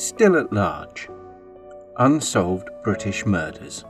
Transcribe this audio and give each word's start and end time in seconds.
Still 0.00 0.38
at 0.38 0.50
large. 0.50 1.10
Unsolved 1.98 2.70
British 2.82 3.26
murders. 3.26 3.84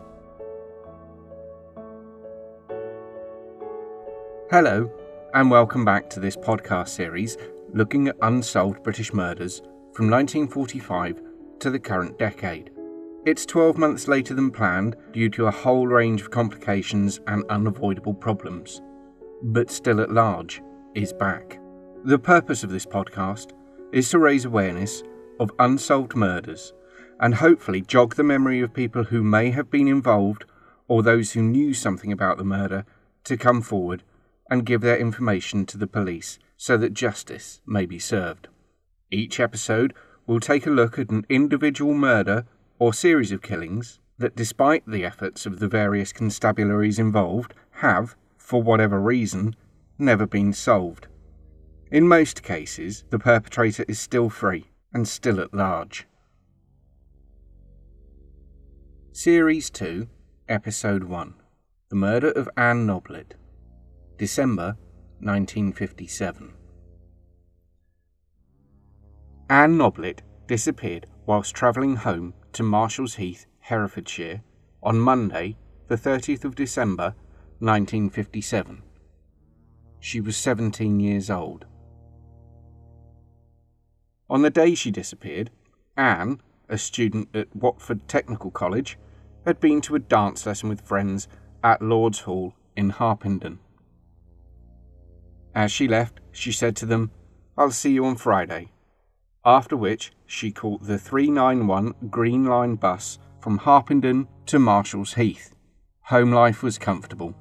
Hello, 4.51 4.91
and 5.35 5.53
welcome 5.53 5.85
back 5.85 6.11
to 6.11 6.19
this 6.19 6.37
podcast 6.37 6.89
series 6.89 7.37
looking 7.73 8.09
at 8.09 8.17
unsolved 8.23 8.83
British 8.83 9.13
murders 9.13 9.61
from 9.95 10.11
1945 10.11 11.23
to 11.61 11.71
the 11.71 11.79
current 11.79 12.19
decade. 12.19 12.73
It's 13.25 13.47
12 13.47 13.79
months 13.79 14.09
later 14.09 14.35
than 14.35 14.51
planned 14.51 14.97
due 15.13 15.31
to 15.31 15.47
a 15.47 15.53
whole 15.53 15.87
range 15.87 16.23
of 16.23 16.33
complications 16.33 17.21
and 17.29 17.45
unavoidable 17.51 18.15
problems. 18.15 18.83
But 19.45 19.71
Still 19.71 20.01
at 20.01 20.11
Large 20.11 20.61
is 20.97 21.13
back. 21.13 21.61
The 22.03 22.19
purpose 22.19 22.65
of 22.65 22.71
this 22.71 22.85
podcast 22.85 23.53
is 23.93 24.11
to 24.11 24.19
raise 24.19 24.45
awareness 24.45 25.05
of 25.41 25.51
unsolved 25.59 26.15
murders 26.15 26.75
and 27.19 27.37
hopefully 27.37 27.81
jog 27.81 28.15
the 28.15 28.23
memory 28.23 28.61
of 28.61 28.75
people 28.75 29.05
who 29.05 29.25
may 29.25 29.51
have 29.51 29.71
been 29.71 29.89
involved 29.89 30.45
or 30.87 31.03
those 31.03 31.33
who 31.33 31.43
knew 31.43 31.75
something 31.75 32.13
about 32.13 32.37
the 32.37 32.45
murder 32.45 32.85
to 33.25 33.37
come 33.37 33.63
forward 33.63 34.03
and 34.51 34.67
give 34.67 34.83
their 34.83 34.99
information 34.99 35.65
to 35.65 35.79
the 35.79 35.87
police 35.87 36.39
so 36.57 36.77
that 36.77 36.93
justice 36.93 37.61
may 37.67 37.87
be 37.87 37.99
served. 37.99 38.49
Each 39.11 39.41
episode 39.41 39.95
will 40.27 40.41
take 40.41 40.67
a 40.67 40.71
look 40.71 40.99
at 40.99 41.11
an 41.11 41.25
individual 41.29 41.95
murder 41.95 42.47
or 42.79 42.93
series 42.93 43.33
of 43.33 43.43
killings 43.43 43.99
that, 44.19 44.37
despite 44.37 44.85
the 44.87 45.05
efforts 45.05 45.47
of 45.47 45.59
the 45.59 45.69
various 45.69 46.13
constabularies 46.13 46.99
involved, 46.99 47.55
have, 47.77 48.17
for 48.37 48.63
whatever 48.63 49.01
reason, 49.01 49.57
never 49.99 50.27
been 50.27 50.53
solved. 50.53 51.07
In 51.91 52.07
most 52.07 52.43
cases, 52.43 53.05
the 53.11 53.19
perpetrator 53.19 53.85
is 53.89 53.99
still 53.99 54.29
free 54.29 54.70
and 54.93 55.07
still 55.07 55.41
at 55.41 55.55
large. 55.55 56.07
Series 59.13 59.71
2, 59.71 60.09
Episode 60.49 61.05
1 61.05 61.35
The 61.91 61.97
Murder 61.97 62.31
of 62.31 62.49
Anne 62.57 62.87
Noblett, 62.87 63.35
December 64.19 64.77
1957. 65.21 66.55
Anne 69.49 69.77
Noblett 69.77 70.23
disappeared 70.47 71.07
whilst 71.27 71.55
travelling 71.55 71.97
home 71.97 72.35
to 72.53 72.63
Marshall's 72.63 73.17
Heath, 73.17 73.47
Hertfordshire, 73.61 74.43
on 74.83 74.99
Monday, 74.99 75.57
the 75.89 75.97
30th 75.97 76.45
of 76.45 76.55
December 76.55 77.15
1957. 77.59 78.83
She 79.99 80.21
was 80.21 80.37
17 80.37 80.99
years 80.99 81.31
old. 81.31 81.67
On 84.31 84.43
the 84.43 84.51
day 84.51 84.77
she 84.77 84.93
disappeared, 84.93 85.51
Anne, 85.97 86.41
a 86.69 86.79
student 86.79 87.35
at 87.35 87.55
Watford 87.55 88.07
Technical 88.07 88.53
College, 88.53 88.97
had 89.45 89.59
been 89.59 89.81
to 89.81 89.97
a 89.97 89.99
dance 89.99 90.47
lesson 90.47 90.69
with 90.69 90.87
friends 90.87 91.27
at 91.65 91.83
Lord's 91.83 92.21
Hall 92.21 92.55
in 92.77 92.91
Harpenden. 92.91 93.59
As 95.53 95.73
she 95.73 95.89
left, 95.89 96.21
she 96.31 96.53
said 96.53 96.77
to 96.77 96.87
them, 96.87 97.11
I'll 97.59 97.73
see 97.73 97.91
you 97.91 98.07
on 98.07 98.15
Friday. 98.15 98.69
After 99.45 99.77
which, 99.77 100.13
she 100.27 100.53
caught 100.53 100.85
the 100.85 100.99
391 100.99 101.95
Green 102.09 102.45
Line 102.45 102.77
bus 102.77 103.19
from 103.41 103.59
Harpenden 103.59 104.29
to 104.47 104.61
Marshall's 104.61 105.15
Heath. 105.15 105.57
Home 106.03 106.31
life 106.31 106.63
was 106.63 106.79
comfortable. 106.79 107.35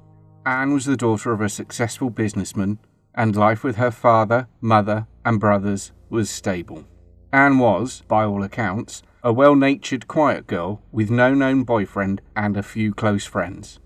Anne 0.44 0.72
was 0.72 0.86
the 0.86 0.96
daughter 0.96 1.32
of 1.32 1.40
a 1.40 1.48
successful 1.48 2.10
businessman, 2.10 2.78
and 3.14 3.36
life 3.36 3.64
with 3.64 3.76
her 3.76 3.90
father, 3.90 4.48
mother, 4.60 5.06
and 5.24 5.40
brothers 5.40 5.92
was 6.08 6.30
stable. 6.30 6.84
Anne 7.32 7.58
was, 7.58 8.02
by 8.08 8.24
all 8.24 8.42
accounts, 8.42 9.02
a 9.22 9.32
well 9.32 9.54
natured, 9.54 10.08
quiet 10.08 10.46
girl 10.46 10.82
with 10.90 11.10
no 11.10 11.34
known 11.34 11.62
boyfriend 11.62 12.20
and 12.34 12.56
a 12.56 12.62
few 12.62 12.92
close 12.94 13.24
friends. 13.24 13.78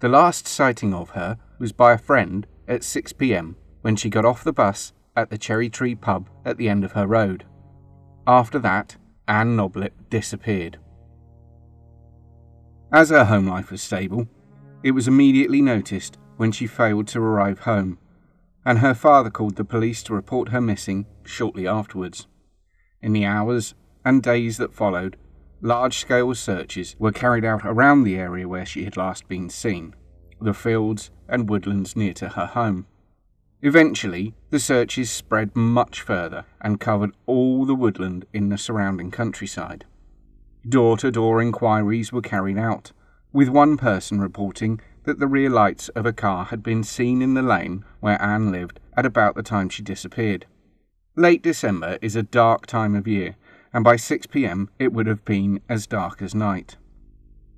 The 0.00 0.08
last 0.08 0.46
sighting 0.46 0.94
of 0.94 1.10
her 1.10 1.38
was 1.58 1.72
by 1.72 1.92
a 1.92 1.98
friend 1.98 2.46
at 2.66 2.84
6 2.84 3.12
pm 3.14 3.56
when 3.82 3.96
she 3.96 4.08
got 4.08 4.24
off 4.24 4.44
the 4.44 4.52
bus 4.52 4.92
at 5.16 5.30
the 5.30 5.38
Cherry 5.38 5.68
Tree 5.68 5.94
pub 5.94 6.28
at 6.44 6.56
the 6.56 6.68
end 6.68 6.84
of 6.84 6.92
her 6.92 7.06
road. 7.06 7.44
After 8.26 8.58
that, 8.60 8.96
Anne 9.28 9.56
Noblett 9.56 10.10
disappeared. 10.10 10.78
As 12.92 13.10
her 13.10 13.24
home 13.24 13.46
life 13.46 13.70
was 13.70 13.82
stable, 13.82 14.28
it 14.82 14.92
was 14.92 15.08
immediately 15.08 15.62
noticed 15.62 16.18
when 16.36 16.52
she 16.52 16.66
failed 16.66 17.08
to 17.08 17.20
arrive 17.20 17.60
home 17.60 17.98
and 18.64 18.78
her 18.78 18.94
father 18.94 19.30
called 19.30 19.56
the 19.56 19.64
police 19.64 20.02
to 20.04 20.14
report 20.14 20.50
her 20.50 20.60
missing 20.60 21.06
shortly 21.24 21.66
afterwards. 21.66 22.26
In 23.00 23.12
the 23.12 23.24
hours 23.24 23.74
and 24.04 24.22
days 24.22 24.58
that 24.58 24.74
followed, 24.74 25.16
large 25.60 25.98
scale 25.98 26.34
searches 26.34 26.96
were 26.98 27.12
carried 27.12 27.44
out 27.44 27.62
around 27.64 28.04
the 28.04 28.16
area 28.16 28.46
where 28.48 28.66
she 28.66 28.84
had 28.84 28.96
last 28.96 29.28
been 29.28 29.48
seen, 29.48 29.94
the 30.40 30.54
fields 30.54 31.10
and 31.28 31.48
woodlands 31.48 31.96
near 31.96 32.12
to 32.14 32.30
her 32.30 32.46
home. 32.46 32.86
Eventually, 33.62 34.34
the 34.50 34.58
searches 34.58 35.10
spread 35.10 35.54
much 35.54 36.00
further 36.00 36.44
and 36.60 36.80
covered 36.80 37.14
all 37.26 37.64
the 37.64 37.76
woodland 37.76 38.26
in 38.32 38.48
the 38.48 38.58
surrounding 38.58 39.10
countryside. 39.10 39.84
Door 40.68 40.98
to 40.98 41.10
door 41.12 41.40
inquiries 41.40 42.12
were 42.12 42.22
carried 42.22 42.58
out, 42.58 42.92
with 43.32 43.48
one 43.48 43.76
person 43.76 44.20
reporting 44.20 44.80
that 45.04 45.18
the 45.18 45.26
rear 45.26 45.50
lights 45.50 45.88
of 45.90 46.06
a 46.06 46.12
car 46.12 46.46
had 46.46 46.62
been 46.62 46.84
seen 46.84 47.22
in 47.22 47.34
the 47.34 47.42
lane 47.42 47.84
where 48.00 48.20
Anne 48.22 48.52
lived 48.52 48.78
at 48.96 49.06
about 49.06 49.34
the 49.34 49.42
time 49.42 49.68
she 49.68 49.82
disappeared. 49.82 50.46
Late 51.16 51.42
December 51.42 51.98
is 52.00 52.16
a 52.16 52.22
dark 52.22 52.66
time 52.66 52.94
of 52.94 53.08
year, 53.08 53.36
and 53.72 53.84
by 53.84 53.96
6 53.96 54.26
pm 54.26 54.70
it 54.78 54.92
would 54.92 55.06
have 55.06 55.24
been 55.24 55.60
as 55.68 55.86
dark 55.86 56.22
as 56.22 56.34
night. 56.34 56.76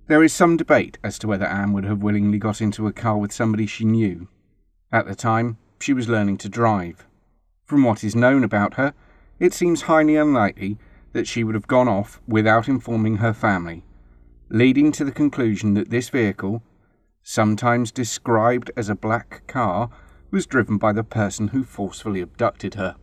There 0.06 0.22
is 0.22 0.32
some 0.32 0.56
debate 0.56 0.98
as 1.02 1.18
to 1.20 1.26
whether 1.26 1.46
Anne 1.46 1.72
would 1.72 1.84
have 1.84 2.02
willingly 2.02 2.38
got 2.38 2.60
into 2.60 2.86
a 2.86 2.92
car 2.92 3.16
with 3.16 3.32
somebody 3.32 3.66
she 3.66 3.84
knew. 3.84 4.28
At 4.92 5.06
the 5.06 5.14
time, 5.14 5.56
she 5.80 5.92
was 5.92 6.08
learning 6.08 6.38
to 6.38 6.48
drive. 6.48 7.06
From 7.64 7.84
what 7.84 8.04
is 8.04 8.14
known 8.14 8.44
about 8.44 8.74
her, 8.74 8.92
it 9.38 9.54
seems 9.54 9.82
highly 9.82 10.16
unlikely 10.16 10.78
that 11.12 11.26
she 11.26 11.42
would 11.42 11.54
have 11.54 11.66
gone 11.66 11.88
off 11.88 12.20
without 12.26 12.68
informing 12.68 13.16
her 13.16 13.32
family, 13.32 13.84
leading 14.48 14.92
to 14.92 15.04
the 15.04 15.12
conclusion 15.12 15.74
that 15.74 15.90
this 15.90 16.10
vehicle 16.10 16.62
sometimes 17.24 17.90
described 17.90 18.70
as 18.76 18.88
a 18.88 18.94
black 18.94 19.44
car, 19.48 19.90
was 20.30 20.46
driven 20.46 20.76
by 20.76 20.92
the 20.92 21.02
person 21.02 21.48
who 21.48 21.64
forcefully 21.64 22.20
abducted 22.20 22.74
her. 22.74 22.94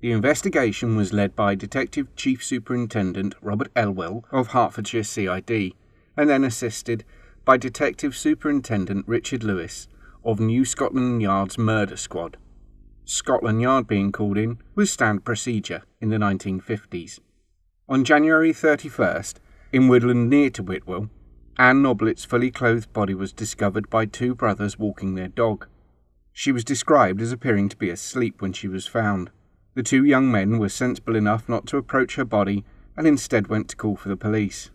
The 0.00 0.12
investigation 0.12 0.96
was 0.96 1.12
led 1.12 1.36
by 1.36 1.54
Detective 1.54 2.14
Chief 2.16 2.44
Superintendent 2.44 3.34
Robert 3.40 3.70
Elwell 3.76 4.24
of 4.32 4.48
Hertfordshire 4.48 5.04
CID, 5.04 5.74
and 6.16 6.28
then 6.28 6.42
assisted 6.42 7.04
by 7.44 7.56
Detective 7.56 8.16
Superintendent 8.16 9.06
Richard 9.06 9.44
Lewis 9.44 9.88
of 10.24 10.40
New 10.40 10.64
Scotland 10.64 11.22
Yard's 11.22 11.56
Murder 11.56 11.96
Squad. 11.96 12.36
Scotland 13.04 13.60
Yard 13.60 13.86
being 13.86 14.12
called 14.12 14.38
in 14.38 14.58
was 14.74 14.90
standard 14.90 15.24
procedure 15.24 15.82
in 16.00 16.10
the 16.10 16.16
1950s. 16.16 17.20
On 17.88 18.04
January 18.04 18.52
31st, 18.52 19.34
in 19.72 19.88
woodland 19.88 20.30
near 20.30 20.50
to 20.50 20.62
Whitwell, 20.62 21.10
Anne 21.58 21.82
Noblett's 21.82 22.24
fully 22.24 22.50
clothed 22.50 22.92
body 22.92 23.14
was 23.14 23.32
discovered 23.32 23.90
by 23.90 24.06
two 24.06 24.34
brothers 24.34 24.78
walking 24.78 25.14
their 25.14 25.28
dog. 25.28 25.66
She 26.32 26.52
was 26.52 26.64
described 26.64 27.20
as 27.20 27.32
appearing 27.32 27.68
to 27.70 27.76
be 27.76 27.90
asleep 27.90 28.40
when 28.40 28.52
she 28.52 28.68
was 28.68 28.86
found. 28.86 29.30
The 29.74 29.82
two 29.82 30.04
young 30.04 30.30
men 30.30 30.58
were 30.58 30.68
sensible 30.68 31.16
enough 31.16 31.48
not 31.48 31.66
to 31.66 31.76
approach 31.76 32.16
her 32.16 32.24
body 32.24 32.64
and 32.96 33.06
instead 33.06 33.48
went 33.48 33.68
to 33.68 33.76
call 33.76 33.96
for 33.96 34.08
the 34.08 34.16
police. 34.16 34.70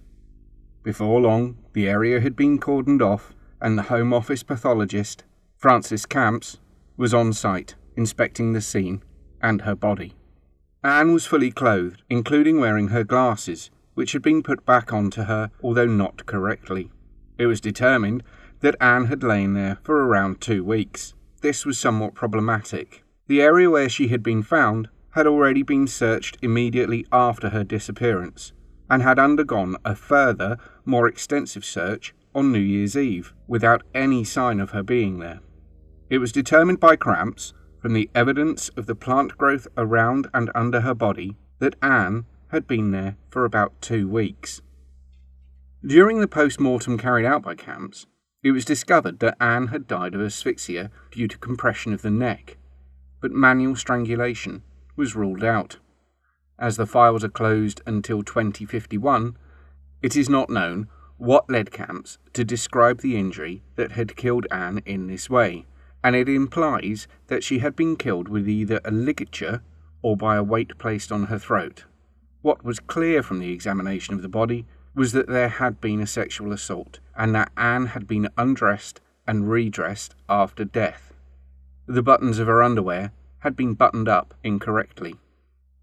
Before 0.84 1.20
long, 1.20 1.58
the 1.74 1.90
area 1.90 2.22
had 2.22 2.36
been 2.36 2.60
cordoned 2.60 3.02
off, 3.02 3.34
and 3.60 3.78
the 3.78 3.84
Home 3.84 4.14
Office 4.14 4.44
pathologist, 4.44 5.24
Francis 5.58 6.06
Camps, 6.06 6.60
was 6.98 7.14
on 7.14 7.34
site, 7.34 7.76
inspecting 7.96 8.54
the 8.54 8.62
scene 8.62 9.02
and 9.42 9.62
her 9.62 9.76
body. 9.76 10.14
Anne 10.84 11.14
was 11.14 11.26
fully 11.26 11.50
clothed, 11.50 12.04
including 12.10 12.60
wearing 12.60 12.90
her 12.90 13.04
glasses, 13.04 13.72
which 13.96 14.12
had 14.12 14.22
been 14.22 14.44
put 14.44 14.66
back 14.66 14.94
onto 14.94 15.24
her, 15.24 15.50
although 15.64 15.88
not 15.88 16.26
correctly. 16.26 16.92
It 17.38 17.48
was 17.48 17.60
determined 17.60 18.24
that 18.60 18.76
Anne 18.80 19.06
had 19.06 19.24
lain 19.24 19.54
there 19.54 19.80
for 19.84 20.06
around 20.06 20.40
two 20.40 20.64
weeks. 20.64 21.14
This 21.42 21.66
was 21.66 21.78
somewhat 21.78 22.14
problematic. 22.14 23.04
The 23.28 23.42
area 23.42 23.70
where 23.70 23.90
she 23.90 24.10
had 24.10 24.22
been 24.22 24.44
found 24.44 24.90
had 25.12 25.26
already 25.26 25.64
been 25.64 25.88
searched 25.88 26.38
immediately 26.42 27.06
after 27.12 27.50
her 27.50 27.64
disappearance, 27.64 28.54
and 28.90 29.02
had 29.02 29.18
undergone 29.18 29.78
a 29.84 29.96
further, 29.96 30.58
more 30.86 31.08
extensive 31.08 31.66
search 31.66 32.14
on 32.34 32.52
New 32.52 32.60
Year's 32.60 32.98
Eve, 32.98 33.34
without 33.48 33.84
any 33.94 34.24
sign 34.24 34.60
of 34.60 34.72
her 34.72 34.84
being 34.84 35.20
there. 35.20 35.40
It 36.10 36.20
was 36.20 36.32
determined 36.32 36.80
by 36.80 36.96
Camps, 36.96 37.54
from 37.80 37.94
the 37.94 38.10
evidence 38.14 38.70
of 38.70 38.88
the 38.88 38.96
plant 38.96 39.38
growth 39.38 39.68
around 39.78 40.28
and 40.34 40.52
under 40.54 40.82
her 40.82 40.94
body, 40.94 41.38
that 41.60 41.76
Anne 41.82 42.26
had 42.50 42.68
been 42.68 42.92
there 42.92 43.18
for 43.30 43.46
about 43.46 43.82
two 43.82 44.08
weeks. 44.08 44.62
During 45.86 46.20
the 46.20 46.28
post 46.28 46.60
mortem 46.60 46.98
carried 46.98 47.26
out 47.26 47.44
by 47.44 47.56
Camps, 47.56 48.08
it 48.44 48.52
was 48.52 48.66
discovered 48.66 49.20
that 49.20 49.38
Anne 49.40 49.68
had 49.68 49.88
died 49.88 50.14
of 50.14 50.22
asphyxia 50.22 50.92
due 51.12 51.28
to 51.28 51.38
compression 51.38 51.94
of 51.94 52.02
the 52.02 52.12
neck, 52.12 52.58
but 53.20 53.32
manual 53.32 53.76
strangulation 53.76 54.64
was 54.96 55.16
ruled 55.16 55.44
out. 55.44 55.78
as 56.58 56.78
the 56.78 56.86
files 56.86 57.24
are 57.24 57.30
closed 57.30 57.82
until 57.86 58.24
2051, 58.24 59.38
it 60.02 60.16
is 60.16 60.30
not 60.30 60.50
known 60.50 60.88
what 61.18 61.50
led 61.50 61.72
Camps 61.72 62.18
to 62.34 62.44
describe 62.44 63.02
the 63.02 63.18
injury 63.18 63.62
that 63.76 63.94
had 63.94 64.16
killed 64.16 64.48
Anne 64.52 64.82
in 64.86 65.08
this 65.08 65.30
way, 65.30 65.66
and 66.04 66.16
it 66.16 66.30
implies 66.30 67.08
that 67.28 67.44
she 67.44 67.60
had 67.60 67.76
been 67.76 67.96
killed 67.96 68.28
with 68.28 68.48
either 68.48 68.80
a 68.86 68.92
ligature 68.92 69.62
or 70.02 70.16
by 70.16 70.36
a 70.36 70.44
weight 70.44 70.78
placed 70.78 71.12
on 71.12 71.26
her 71.26 71.40
throat. 71.40 71.86
What 72.46 72.64
was 72.64 72.80
clear 72.80 73.24
from 73.24 73.40
the 73.40 73.52
examination 73.52 74.14
of 74.14 74.22
the 74.22 74.30
body 74.30 74.68
was 74.94 75.14
that 75.14 75.28
there 75.28 75.50
had 75.50 75.82
been 75.82 76.00
a 76.00 76.06
sexual 76.06 76.54
assault, 76.54 77.00
and 77.18 77.34
that 77.34 77.52
Anne 77.58 77.88
had 77.88 78.06
been 78.06 78.30
undressed 78.38 79.02
and 79.26 79.50
redressed 79.50 80.14
after 80.30 80.64
death. 80.64 81.12
The 81.88 82.04
buttons 82.04 82.38
of 82.38 82.46
her 82.46 82.62
underwear 82.62 83.14
had 83.40 83.56
been 83.56 83.74
buttoned 83.74 84.08
up 84.08 84.36
incorrectly. 84.44 85.16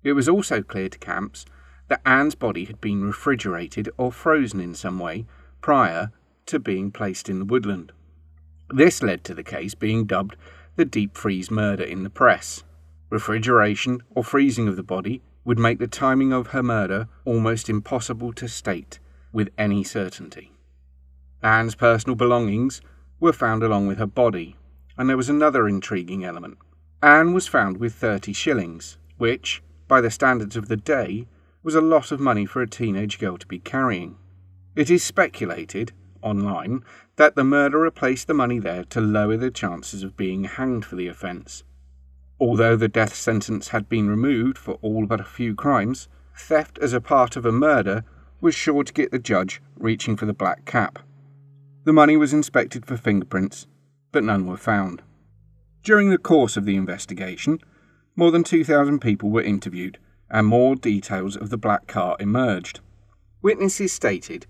It 0.05 0.13
was 0.13 0.29
also 0.29 0.63
clear 0.63 0.89
to 0.89 1.01
Camps 1.01 1.47
that 1.89 2.01
Anne's 2.07 2.37
body 2.37 2.65
had 2.67 2.81
been 2.81 3.03
refrigerated 3.03 3.91
or 3.97 4.13
frozen 4.13 4.61
in 4.61 4.77
some 4.77 5.01
way 5.01 5.27
prior 5.63 6.13
to 6.47 6.61
being 6.61 6.93
placed 6.93 7.29
in 7.29 7.41
the 7.41 7.45
woodland. 7.45 7.91
This 8.71 9.03
led 9.03 9.25
to 9.25 9.35
the 9.35 9.43
case 9.43 9.75
being 9.75 10.05
dubbed 10.05 10.37
the 10.77 10.85
deep 10.85 11.17
freeze 11.17 11.51
murder 11.51 11.83
in 11.83 12.05
the 12.05 12.09
press. 12.09 12.63
Refrigeration 13.11 14.01
or 14.15 14.23
freezing 14.23 14.69
of 14.69 14.77
the 14.77 14.85
body 14.85 15.23
would 15.45 15.59
make 15.59 15.79
the 15.79 15.87
timing 15.87 16.33
of 16.33 16.49
her 16.49 16.63
murder 16.63 17.09
almost 17.25 17.69
impossible 17.69 18.33
to 18.33 18.49
state 18.49 18.99
with 19.33 19.51
any 19.59 19.83
certainty. 19.83 20.53
Anne's 21.43 21.75
personal 21.75 22.15
belongings 22.15 22.81
were 23.19 23.33
found 23.33 23.63
along 23.63 23.87
with 23.87 23.99
her 23.99 24.07
body, 24.07 24.57
and 24.97 25.09
there 25.09 25.17
was 25.17 25.29
another 25.29 25.69
intriguing 25.69 26.25
element. 26.25 26.59
Anne 27.03 27.33
was 27.33 27.49
found 27.49 27.79
with 27.79 27.95
30 27.95 28.33
shillings, 28.33 28.99
which, 29.19 29.63
by 29.89 30.01
the 30.01 30.11
standards 30.11 30.57
of 30.57 30.69
the 30.69 30.77
day, 30.77 31.27
was 31.63 31.75
a 31.75 31.81
lot 31.81 32.13
of 32.13 32.21
money 32.21 32.47
for 32.47 32.63
a 32.63 32.69
teenage 32.69 33.19
girl 33.19 33.37
to 33.39 33.47
be 33.47 33.59
carrying. 33.59 34.17
It 34.77 34.91
is 34.91 35.03
speculated, 35.03 35.93
online, 36.23 36.85
that 37.17 37.35
the 37.35 37.45
murderer 37.45 37.91
placed 37.91 38.27
the 38.27 38.35
money 38.35 38.59
there 38.59 38.85
to 38.85 39.01
lower 39.01 39.37
the 39.37 39.51
chances 39.51 40.03
of 40.03 40.17
being 40.17 40.45
hanged 40.45 40.85
for 40.85 40.97
the 40.97 41.09
offence. 41.09 41.65
Although 42.43 42.75
the 42.75 42.89
death 42.89 43.15
sentence 43.15 43.69
had 43.69 43.89
been 43.89 44.11
removed 44.11 44.59
for 44.59 44.73
all 44.83 45.07
but 45.07 45.21
a 45.21 45.25
few 45.25 45.55
crimes, 45.55 46.09
theft 46.37 46.77
as 46.83 46.93
a 46.93 47.01
part 47.01 47.37
of 47.37 47.47
a 47.47 47.53
murder 47.53 48.03
was 48.41 48.53
sure 48.53 48.83
to 48.83 48.93
get 48.93 49.13
the 49.13 49.21
judge 49.21 49.63
reaching 49.79 50.17
for 50.17 50.27
the 50.27 50.33
black 50.33 50.65
cap. 50.65 50.99
The 51.85 51.93
money 51.93 52.17
was 52.17 52.33
inspected 52.33 52.85
for 52.85 52.97
fingerprints, 52.97 53.69
but 54.11 54.25
none 54.25 54.45
were 54.45 54.57
found. 54.57 55.03
During 55.85 56.11
the 56.11 56.19
course 56.19 56.57
of 56.57 56.65
the 56.65 56.75
investigation, 56.75 57.61
more 58.17 58.33
than 58.33 58.43
2,000 58.43 58.99
people 58.99 59.31
were 59.31 59.41
interviewed, 59.41 59.99
and 60.29 60.45
more 60.49 60.75
details 60.75 61.37
of 61.37 61.51
the 61.51 61.57
black 61.57 61.87
car 61.87 62.17
emerged. 62.19 62.81
Witnesses 63.41 63.93
stated 63.93 64.49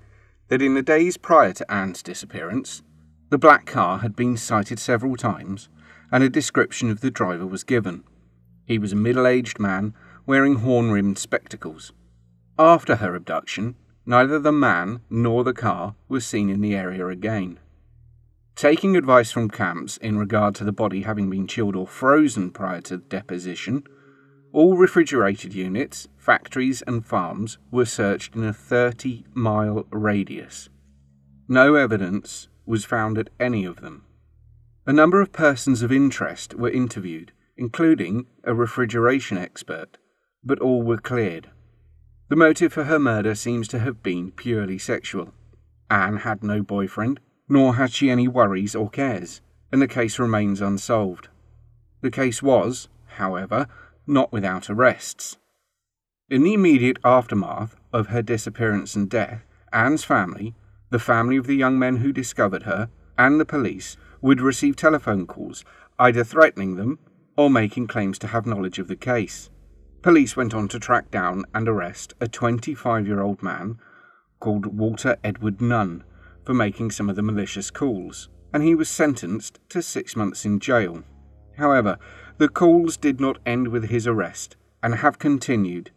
that 0.48 0.62
in 0.62 0.72
the 0.72 0.80
days 0.80 1.18
prior 1.18 1.52
to 1.52 1.70
Anne's 1.70 2.02
disappearance, 2.02 2.82
the 3.28 3.36
black 3.36 3.66
car 3.66 3.98
had 3.98 4.16
been 4.16 4.38
sighted 4.38 4.78
several 4.78 5.14
times 5.14 5.68
and 6.12 6.22
a 6.22 6.28
description 6.28 6.90
of 6.90 7.00
the 7.00 7.10
driver 7.10 7.46
was 7.46 7.64
given. 7.64 8.04
He 8.66 8.78
was 8.78 8.92
a 8.92 8.96
middle 8.96 9.26
aged 9.26 9.58
man 9.58 9.94
wearing 10.26 10.56
horn 10.56 10.90
rimmed 10.90 11.18
spectacles. 11.18 11.92
After 12.58 12.96
her 12.96 13.14
abduction, 13.14 13.74
neither 14.04 14.38
the 14.38 14.52
man 14.52 15.00
nor 15.08 15.42
the 15.42 15.54
car 15.54 15.94
was 16.08 16.26
seen 16.26 16.50
in 16.50 16.60
the 16.60 16.76
area 16.76 17.06
again. 17.08 17.58
Taking 18.54 18.96
advice 18.96 19.32
from 19.32 19.48
Camps 19.48 19.96
in 19.96 20.18
regard 20.18 20.54
to 20.56 20.64
the 20.64 20.72
body 20.72 21.02
having 21.02 21.30
been 21.30 21.46
chilled 21.46 21.74
or 21.74 21.86
frozen 21.86 22.50
prior 22.50 22.82
to 22.82 22.98
deposition, 22.98 23.84
all 24.52 24.76
refrigerated 24.76 25.54
units, 25.54 26.08
factories, 26.18 26.82
and 26.86 27.06
farms 27.06 27.56
were 27.70 27.86
searched 27.86 28.36
in 28.36 28.44
a 28.44 28.52
30 28.52 29.24
mile 29.32 29.86
radius. 29.90 30.68
No 31.48 31.74
evidence 31.74 32.48
was 32.66 32.84
found 32.84 33.16
at 33.16 33.30
any 33.40 33.64
of 33.64 33.80
them. 33.80 34.04
A 34.84 34.92
number 34.92 35.20
of 35.20 35.32
persons 35.32 35.82
of 35.82 35.92
interest 35.92 36.54
were 36.54 36.68
interviewed, 36.68 37.30
including 37.56 38.26
a 38.42 38.52
refrigeration 38.52 39.38
expert, 39.38 39.96
but 40.42 40.58
all 40.58 40.82
were 40.82 40.98
cleared. 40.98 41.50
The 42.28 42.34
motive 42.34 42.72
for 42.72 42.84
her 42.84 42.98
murder 42.98 43.36
seems 43.36 43.68
to 43.68 43.78
have 43.78 44.02
been 44.02 44.32
purely 44.32 44.78
sexual. 44.78 45.32
Anne 45.88 46.16
had 46.18 46.42
no 46.42 46.62
boyfriend, 46.62 47.20
nor 47.48 47.76
had 47.76 47.92
she 47.92 48.10
any 48.10 48.26
worries 48.26 48.74
or 48.74 48.90
cares, 48.90 49.40
and 49.70 49.80
the 49.80 49.86
case 49.86 50.18
remains 50.18 50.60
unsolved. 50.60 51.28
The 52.00 52.10
case 52.10 52.42
was, 52.42 52.88
however, 53.18 53.68
not 54.04 54.32
without 54.32 54.68
arrests. 54.68 55.36
In 56.28 56.42
the 56.42 56.54
immediate 56.54 56.98
aftermath 57.04 57.76
of 57.92 58.08
her 58.08 58.22
disappearance 58.22 58.96
and 58.96 59.08
death, 59.08 59.44
Anne's 59.72 60.02
family, 60.02 60.56
the 60.90 60.98
family 60.98 61.36
of 61.36 61.46
the 61.46 61.56
young 61.56 61.78
men 61.78 61.98
who 61.98 62.12
discovered 62.12 62.64
her, 62.64 62.88
and 63.16 63.38
the 63.38 63.44
police 63.44 63.96
would 64.22 64.40
receive 64.40 64.76
telephone 64.76 65.26
calls, 65.26 65.64
either 65.98 66.24
threatening 66.24 66.76
them 66.76 66.98
or 67.36 67.50
making 67.50 67.86
claims 67.86 68.18
to 68.20 68.28
have 68.28 68.46
knowledge 68.46 68.78
of 68.78 68.88
the 68.88 68.96
case. 68.96 69.50
Police 70.00 70.36
went 70.36 70.54
on 70.54 70.68
to 70.68 70.78
track 70.78 71.10
down 71.10 71.44
and 71.54 71.68
arrest 71.68 72.14
a 72.20 72.28
25 72.28 73.06
year 73.06 73.20
old 73.20 73.42
man 73.42 73.78
called 74.40 74.78
Walter 74.78 75.16
Edward 75.22 75.60
Nunn 75.60 76.04
for 76.44 76.54
making 76.54 76.90
some 76.90 77.08
of 77.08 77.16
the 77.16 77.22
malicious 77.22 77.70
calls, 77.70 78.28
and 78.52 78.62
he 78.62 78.74
was 78.74 78.88
sentenced 78.88 79.60
to 79.68 79.82
six 79.82 80.16
months 80.16 80.44
in 80.44 80.58
jail. 80.58 81.04
However, 81.56 81.98
the 82.38 82.48
calls 82.48 82.96
did 82.96 83.20
not 83.20 83.38
end 83.46 83.68
with 83.68 83.90
his 83.90 84.06
arrest 84.06 84.56
and 84.82 84.96
have 84.96 85.18
continued. 85.18 85.90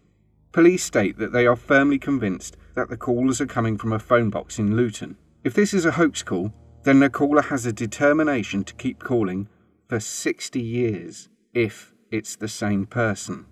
Police 0.51 0.83
state 0.83 1.17
that 1.17 1.33
they 1.33 1.47
are 1.47 1.55
firmly 1.55 1.97
convinced 1.97 2.55
that 2.75 2.89
the 2.89 2.97
calls 2.97 3.41
are 3.41 3.47
coming 3.47 3.77
from 3.77 3.91
a 3.91 3.99
phone 3.99 4.29
box 4.29 4.59
in 4.59 4.75
Luton. 4.75 5.17
If 5.43 5.53
this 5.53 5.73
is 5.73 5.85
a 5.85 5.91
hoax 5.93 6.21
call, 6.21 6.53
then 6.85 6.99
the 6.99 7.09
caller 7.09 7.41
has 7.41 7.65
a 7.65 7.73
determination 7.73 8.63
to 8.63 8.73
keep 8.75 8.99
calling 8.99 9.49
for 9.89 9.99
60 9.99 10.61
years 10.61 11.29
if 11.53 11.93
it's 12.11 12.35
the 12.35 12.47
same 12.47 12.85
person. 12.85 13.45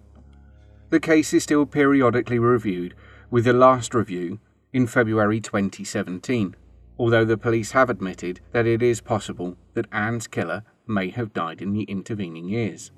The 0.91 0.99
case 0.99 1.33
is 1.33 1.41
still 1.41 1.65
periodically 1.65 2.37
reviewed, 2.37 2.93
with 3.31 3.45
the 3.45 3.53
last 3.53 3.95
review 3.95 4.39
in 4.71 4.85
February 4.85 5.41
2017, 5.41 6.55
although 6.99 7.25
the 7.25 7.35
police 7.35 7.71
have 7.71 7.89
admitted 7.89 8.39
that 8.51 8.67
it 8.67 8.83
is 8.83 9.01
possible 9.01 9.57
that 9.73 9.87
Anne's 9.91 10.27
killer 10.27 10.63
may 10.85 11.09
have 11.09 11.33
died 11.33 11.59
in 11.59 11.73
the 11.73 11.83
intervening 11.83 12.47
years. 12.47 12.91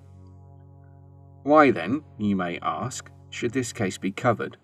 Why 1.44 1.72
then, 1.72 2.04
you 2.18 2.36
may 2.36 2.60
ask, 2.62 3.10
should 3.30 3.54
this 3.54 3.72
case 3.72 3.98
be 3.98 4.12
covered? 4.12 4.58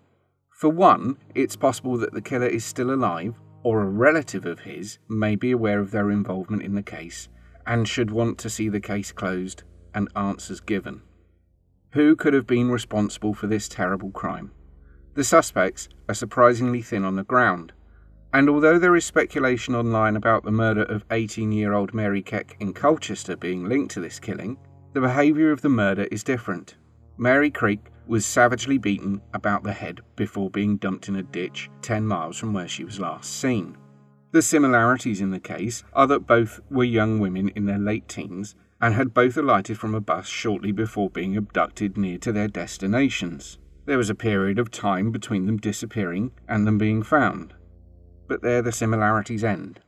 For 0.50 0.68
one, 0.68 1.16
it's 1.34 1.56
possible 1.56 1.96
that 1.96 2.12
the 2.12 2.20
killer 2.20 2.46
is 2.46 2.62
still 2.62 2.92
alive 2.92 3.34
or 3.62 3.82
a 3.82 3.88
relative 3.88 4.44
of 4.46 4.60
his 4.60 4.98
may 5.08 5.36
be 5.36 5.50
aware 5.50 5.80
of 5.80 5.90
their 5.90 6.10
involvement 6.10 6.62
in 6.62 6.74
the 6.74 6.82
case 6.82 7.28
and 7.66 7.88
should 7.88 8.10
want 8.10 8.38
to 8.38 8.50
see 8.50 8.68
the 8.68 8.80
case 8.80 9.12
closed 9.12 9.62
and 9.94 10.08
answers 10.16 10.60
given. 10.60 11.02
Who 11.90 12.16
could 12.16 12.34
have 12.34 12.46
been 12.46 12.70
responsible 12.70 13.34
for 13.34 13.46
this 13.46 13.68
terrible 13.68 14.10
crime? 14.10 14.52
The 15.14 15.24
suspects 15.24 15.88
are 16.08 16.14
surprisingly 16.14 16.80
thin 16.80 17.04
on 17.04 17.16
the 17.16 17.22
ground, 17.22 17.72
and 18.32 18.48
although 18.48 18.78
there 18.78 18.96
is 18.96 19.04
speculation 19.04 19.74
online 19.74 20.16
about 20.16 20.42
the 20.42 20.50
murder 20.50 20.84
of 20.84 21.04
18 21.10 21.52
year 21.52 21.74
old 21.74 21.92
Mary 21.92 22.22
Kriek 22.22 22.56
in 22.60 22.72
Colchester 22.72 23.36
being 23.36 23.68
linked 23.68 23.92
to 23.92 24.00
this 24.00 24.18
killing, 24.18 24.56
the 24.94 25.00
behaviour 25.02 25.52
of 25.52 25.60
the 25.60 25.68
murder 25.68 26.08
is 26.10 26.24
different. 26.24 26.76
Mary 27.18 27.50
Kriek 27.50 27.80
was 28.06 28.26
savagely 28.26 28.78
beaten 28.78 29.20
about 29.32 29.62
the 29.62 29.72
head 29.72 30.00
before 30.16 30.50
being 30.50 30.76
dumped 30.76 31.08
in 31.08 31.16
a 31.16 31.22
ditch 31.22 31.70
10 31.82 32.06
miles 32.06 32.36
from 32.36 32.52
where 32.52 32.68
she 32.68 32.84
was 32.84 33.00
last 33.00 33.40
seen. 33.40 33.76
The 34.32 34.42
similarities 34.42 35.20
in 35.20 35.30
the 35.30 35.40
case 35.40 35.84
are 35.92 36.06
that 36.06 36.26
both 36.26 36.60
were 36.70 36.84
young 36.84 37.20
women 37.20 37.50
in 37.50 37.66
their 37.66 37.78
late 37.78 38.08
teens 38.08 38.54
and 38.80 38.94
had 38.94 39.14
both 39.14 39.36
alighted 39.36 39.78
from 39.78 39.94
a 39.94 40.00
bus 40.00 40.26
shortly 40.26 40.72
before 40.72 41.10
being 41.10 41.36
abducted 41.36 41.96
near 41.96 42.18
to 42.18 42.32
their 42.32 42.48
destinations. 42.48 43.58
There 43.84 43.98
was 43.98 44.10
a 44.10 44.14
period 44.14 44.58
of 44.58 44.70
time 44.70 45.12
between 45.12 45.46
them 45.46 45.58
disappearing 45.58 46.32
and 46.48 46.66
them 46.66 46.78
being 46.78 47.02
found. 47.02 47.54
But 48.26 48.42
there 48.42 48.62
the 48.62 48.72
similarities 48.72 49.44
end. 49.44 49.80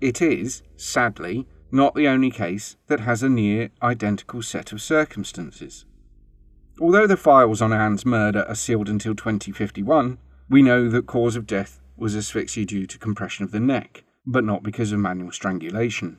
It 0.00 0.20
is, 0.20 0.62
sadly, 0.76 1.46
not 1.70 1.94
the 1.94 2.08
only 2.08 2.30
case 2.30 2.76
that 2.88 3.00
has 3.00 3.22
a 3.22 3.28
near 3.28 3.70
identical 3.82 4.42
set 4.42 4.72
of 4.72 4.82
circumstances. 4.82 5.86
Although 6.80 7.06
the 7.06 7.16
files 7.16 7.60
on 7.60 7.72
Anne's 7.72 8.06
murder 8.06 8.44
are 8.48 8.54
sealed 8.54 8.88
until 8.88 9.14
2051, 9.14 10.18
we 10.48 10.62
know 10.62 10.88
that 10.88 11.06
cause 11.06 11.36
of 11.36 11.46
death 11.46 11.80
was 11.96 12.16
asphyxia 12.16 12.64
due 12.64 12.86
to 12.86 12.98
compression 12.98 13.44
of 13.44 13.50
the 13.50 13.60
neck, 13.60 14.04
but 14.26 14.44
not 14.44 14.62
because 14.62 14.90
of 14.90 14.98
manual 14.98 15.32
strangulation. 15.32 16.18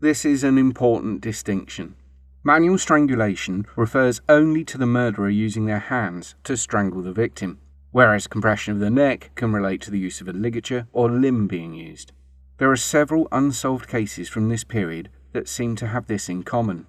This 0.00 0.24
is 0.24 0.44
an 0.44 0.58
important 0.58 1.20
distinction. 1.20 1.96
Manual 2.42 2.78
strangulation 2.78 3.66
refers 3.76 4.22
only 4.28 4.64
to 4.64 4.78
the 4.78 4.86
murderer 4.86 5.28
using 5.28 5.66
their 5.66 5.78
hands 5.78 6.36
to 6.44 6.56
strangle 6.56 7.02
the 7.02 7.12
victim, 7.12 7.58
whereas 7.90 8.26
compression 8.26 8.72
of 8.72 8.80
the 8.80 8.90
neck 8.90 9.30
can 9.34 9.52
relate 9.52 9.82
to 9.82 9.90
the 9.90 9.98
use 9.98 10.20
of 10.20 10.28
a 10.28 10.32
ligature 10.32 10.86
or 10.92 11.10
limb 11.10 11.48
being 11.48 11.74
used. 11.74 12.12
There 12.58 12.70
are 12.70 12.76
several 12.76 13.28
unsolved 13.32 13.88
cases 13.88 14.28
from 14.28 14.48
this 14.48 14.64
period 14.64 15.10
that 15.32 15.48
seem 15.48 15.76
to 15.76 15.88
have 15.88 16.06
this 16.06 16.28
in 16.28 16.44
common. 16.44 16.86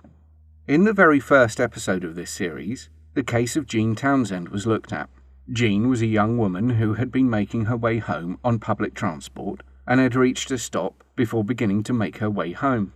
In 0.72 0.86
the 0.86 0.94
very 0.94 1.20
first 1.20 1.60
episode 1.60 2.06
of 2.06 2.16
this 2.16 2.32
series, 2.32 2.88
the 3.14 3.26
case 3.26 3.58
of 3.58 3.68
Jean 3.68 3.94
Townsend 3.94 4.48
was 4.48 4.66
looked 4.66 4.94
at. 4.94 5.10
Jean 5.52 5.90
was 5.90 6.02
a 6.02 6.06
young 6.06 6.38
woman 6.38 6.70
who 6.70 6.94
had 6.94 7.12
been 7.12 7.30
making 7.30 7.66
her 7.66 7.76
way 7.76 7.98
home 7.98 8.40
on 8.42 8.58
public 8.58 8.94
transport 8.94 9.64
and 9.86 10.00
had 10.00 10.16
reached 10.16 10.50
a 10.50 10.58
stop 10.58 11.04
before 11.18 11.44
beginning 11.44 11.84
to 11.84 11.92
make 11.92 12.20
her 12.20 12.30
way 12.30 12.54
home. 12.54 12.94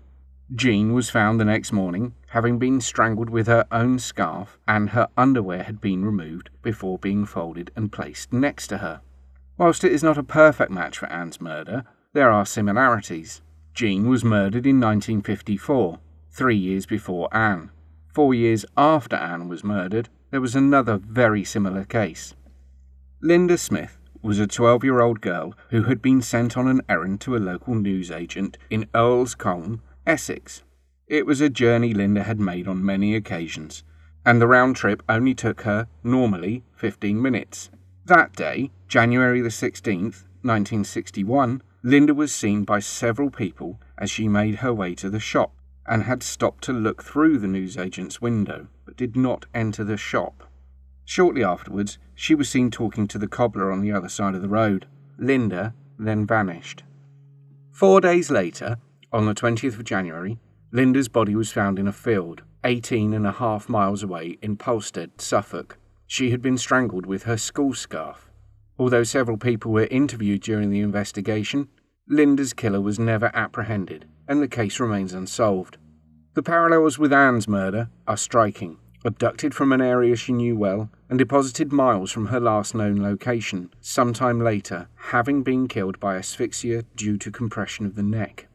Jean 0.56 0.94
was 0.94 1.10
found 1.10 1.38
the 1.38 1.44
next 1.44 1.74
morning, 1.74 2.14
having 2.30 2.58
been 2.58 2.80
strangled 2.80 3.30
with 3.30 3.48
her 3.48 3.66
own 3.74 4.00
scarf, 4.00 4.58
and 4.66 4.92
her 4.92 5.10
underwear 5.18 5.64
had 5.64 5.82
been 5.82 6.06
removed 6.06 6.50
before 6.62 6.98
being 6.98 7.26
folded 7.26 7.72
and 7.76 7.92
placed 7.92 8.32
next 8.32 8.68
to 8.68 8.78
her. 8.78 9.02
Whilst 9.58 9.84
it 9.84 9.92
is 9.92 10.02
not 10.02 10.18
a 10.18 10.24
perfect 10.24 10.72
match 10.72 10.98
for 10.98 11.12
Anne's 11.12 11.42
murder, 11.42 11.84
there 12.14 12.32
are 12.32 12.46
similarities. 12.46 13.42
Jean 13.74 14.08
was 14.08 14.24
murdered 14.24 14.66
in 14.66 14.80
1954, 14.80 16.00
three 16.36 16.58
years 16.58 16.86
before 16.86 17.34
Anne. 17.34 17.72
Four 18.14 18.34
years 18.34 18.66
after 18.76 19.16
Anne 19.16 19.48
was 19.48 19.64
murdered, 19.64 20.10
there 20.32 20.42
was 20.42 20.54
another 20.54 20.98
very 20.98 21.46
similar 21.46 21.86
case. 21.86 22.34
Linda 23.22 23.58
Smith 23.58 23.98
was 24.22 24.38
a 24.38 24.46
12 24.46 24.84
year 24.84 25.00
old 25.00 25.22
girl 25.22 25.54
who 25.70 25.84
had 25.84 26.02
been 26.02 26.22
sent 26.22 26.58
on 26.58 26.68
an 26.68 26.82
errand 26.90 27.22
to 27.22 27.38
a 27.38 27.40
local 27.40 27.74
newsagent 27.74 28.58
in 28.70 28.90
Earl's 28.94 29.34
Colne 29.34 29.82
Essex. 30.06 30.64
It 31.08 31.26
was 31.26 31.40
a 31.40 31.50
journey 31.50 31.94
Linda 31.94 32.24
had 32.24 32.40
made 32.40 32.68
on 32.68 32.84
many 32.84 33.16
occasions, 33.16 33.84
and 34.26 34.42
the 34.42 34.48
round 34.48 34.76
trip 34.76 35.04
only 35.08 35.36
took 35.36 35.62
her, 35.62 35.88
normally, 36.04 36.64
15 36.76 37.22
minutes. 37.22 37.70
That 38.04 38.34
day, 38.34 38.72
January 38.90 39.40
the 39.40 39.50
16th, 39.50 40.26
1961, 40.42 41.62
Linda 41.82 42.14
was 42.14 42.34
seen 42.34 42.66
by 42.66 42.80
several 42.80 43.30
people 43.30 43.80
as 43.98 44.12
she 44.12 44.28
made 44.28 44.56
her 44.56 44.74
way 44.74 44.96
to 44.96 45.10
the 45.10 45.20
shop 45.20 45.55
and 45.88 46.04
had 46.04 46.24
stopped 46.24 46.64
to 46.64 46.74
look 46.74 47.04
through 47.04 47.38
the 47.38 47.48
newsagent's 47.48 48.22
window, 48.22 48.68
but 48.86 48.98
did 48.98 49.16
not 49.16 49.46
enter 49.54 49.84
the 49.84 49.98
shop. 49.98 50.50
Shortly 51.06 51.44
afterwards, 51.44 52.00
she 52.16 52.34
was 52.34 52.50
seen 52.50 52.72
talking 52.72 53.08
to 53.08 53.20
the 53.20 53.28
cobbler 53.28 53.72
on 53.72 53.82
the 53.82 53.92
other 53.92 54.10
side 54.10 54.34
of 54.34 54.42
the 54.42 54.50
road. 54.50 54.88
Linda 55.18 55.74
then 56.00 56.26
vanished. 56.26 56.84
Four 57.72 58.02
days 58.02 58.32
later, 58.32 58.78
on 59.12 59.26
the 59.26 59.36
20th 59.36 59.78
of 59.78 59.84
January, 59.84 60.40
Linda's 60.72 61.08
body 61.08 61.36
was 61.36 61.52
found 61.52 61.78
in 61.78 61.88
a 61.88 61.94
field, 61.94 62.42
18 62.64 63.14
and 63.14 63.28
a 63.28 63.34
half 63.34 63.70
miles 63.70 64.02
away 64.02 64.38
in 64.42 64.58
Polstead, 64.58 65.22
Suffolk. 65.22 65.78
She 66.08 66.32
had 66.32 66.42
been 66.42 66.58
strangled 66.58 67.06
with 67.06 67.24
her 67.24 67.38
school 67.38 67.74
scarf. 67.74 68.30
Although 68.78 69.04
several 69.04 69.38
people 69.38 69.72
were 69.72 69.88
interviewed 69.92 70.42
during 70.42 70.70
the 70.70 70.82
investigation, 70.82 71.70
Linda's 72.08 72.54
killer 72.54 72.82
was 72.82 73.00
never 73.00 73.32
apprehended, 73.34 74.06
and 74.28 74.42
the 74.42 74.48
case 74.48 74.80
remains 74.80 75.14
unsolved. 75.14 75.78
The 76.36 76.44
parallels 76.44 77.00
with 77.00 77.12
Anne's 77.12 77.48
murder 77.48 77.90
are 78.08 78.18
striking. 78.18 78.78
Abducted 79.04 79.54
from 79.54 79.72
an 79.72 79.82
area 79.82 80.16
she 80.16 80.34
knew 80.34 80.56
well 80.56 80.90
and 81.10 81.20
deposited 81.20 81.72
miles 81.72 82.12
from 82.12 82.28
her 82.28 82.40
last 82.40 82.74
known 82.74 83.02
location, 83.02 83.72
sometime 83.80 84.40
later, 84.40 84.88
having 84.96 85.44
been 85.44 85.68
killed 85.68 86.00
by 86.00 86.16
asphyxia 86.16 86.84
due 86.96 87.18
to 87.18 87.32
compression 87.32 87.86
of 87.86 87.96
the 87.96 88.04
neck. 88.04 88.48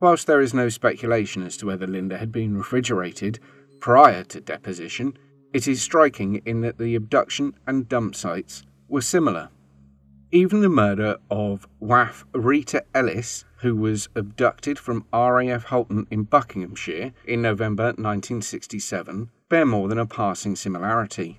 Whilst 0.00 0.26
there 0.26 0.40
is 0.40 0.52
no 0.52 0.68
speculation 0.68 1.42
as 1.42 1.56
to 1.58 1.66
whether 1.66 1.86
Linda 1.86 2.18
had 2.18 2.32
been 2.32 2.56
refrigerated 2.56 3.38
prior 3.80 4.24
to 4.24 4.40
deposition, 4.40 5.16
it 5.52 5.68
is 5.68 5.80
striking 5.80 6.42
in 6.44 6.62
that 6.62 6.78
the 6.78 6.94
abduction 6.94 7.54
and 7.66 7.88
dump 7.88 8.14
sites 8.14 8.64
were 8.88 9.00
similar. 9.00 9.50
Even 10.34 10.62
the 10.62 10.68
murder 10.68 11.18
of 11.30 11.68
WAAF 11.80 12.24
Rita 12.32 12.82
Ellis, 12.92 13.44
who 13.58 13.76
was 13.76 14.08
abducted 14.16 14.80
from 14.80 15.06
RAF 15.12 15.66
Halton 15.66 16.08
in 16.10 16.24
Buckinghamshire 16.24 17.12
in 17.24 17.40
November 17.40 17.84
1967, 17.84 19.30
bear 19.48 19.64
more 19.64 19.86
than 19.86 20.00
a 20.00 20.06
passing 20.06 20.56
similarity. 20.56 21.38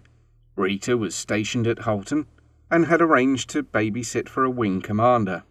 Rita 0.56 0.96
was 0.96 1.14
stationed 1.14 1.68
at 1.68 1.80
Halton 1.80 2.26
and 2.72 2.86
had 2.86 3.02
arranged 3.02 3.50
to 3.50 3.64
babysit 3.64 4.30
for 4.30 4.46
a 4.46 4.50
wing 4.50 4.82
commander. 4.82 5.44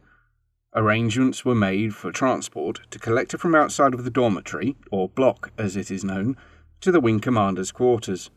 Arrangements 0.74 1.44
were 1.44 1.54
made 1.54 1.94
for 1.94 2.10
transport 2.10 2.80
to 2.90 2.98
collect 2.98 3.32
her 3.32 3.38
from 3.38 3.54
outside 3.54 3.92
of 3.92 4.04
the 4.04 4.10
dormitory, 4.10 4.74
or 4.90 5.10
block 5.10 5.52
as 5.58 5.76
it 5.76 5.90
is 5.90 6.02
known, 6.02 6.38
to 6.80 6.90
the 6.90 6.98
wing 6.98 7.20
commander's 7.20 7.72
quarters. 7.72 8.30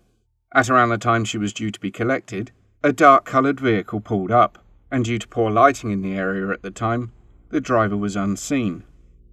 At 0.54 0.70
around 0.70 0.90
the 0.90 0.98
time 0.98 1.24
she 1.24 1.38
was 1.38 1.54
due 1.54 1.72
to 1.72 1.80
be 1.80 1.92
collected, 1.92 2.52
a 2.84 2.92
dark 2.92 3.24
coloured 3.24 3.62
vehicle 3.62 4.02
pulled 4.02 4.32
up, 4.32 4.66
and 4.91 5.06
due 5.06 5.20
to 5.20 5.27
poor 5.27 5.51
lighting 5.51 5.91
in 5.91 6.01
the 6.01 6.15
area 6.15 6.50
at 6.50 6.62
the 6.62 6.72
time, 6.72 7.12
the 7.50 7.62
driver 7.62 7.98
was 7.98 8.15
unseen. 8.15 8.84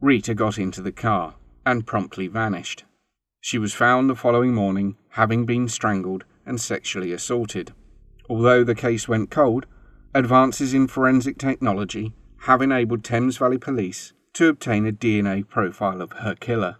Rita 0.01 0.35
got 0.35 0.59
into 0.59 0.83
the 0.83 0.93
car 0.93 1.35
and 1.65 1.87
promptly 1.87 2.27
vanished. 2.27 2.85
She 3.41 3.59
was 3.59 3.75
found 3.75 4.09
the 4.09 4.15
following 4.15 4.55
morning, 4.55 4.97
having 5.11 5.45
been 5.45 5.69
strangled 5.69 6.25
and 6.47 6.61
sexually 6.61 7.13
assaulted. 7.13 7.73
Although 8.29 8.65
the 8.65 8.75
case 8.75 9.07
went 9.07 9.31
cold, 9.31 9.67
advances 10.15 10.75
in 10.75 10.89
forensic 10.89 11.39
technology 11.39 12.13
have 12.43 12.63
enabled 12.63 13.05
Thames 13.05 13.37
Valley 13.37 13.59
Police 13.59 14.13
to 14.35 14.49
obtain 14.49 14.87
a 14.87 14.93
DNA 14.93 15.49
profile 15.49 16.03
of 16.03 16.13
her 16.13 16.35
killer. 16.35 16.77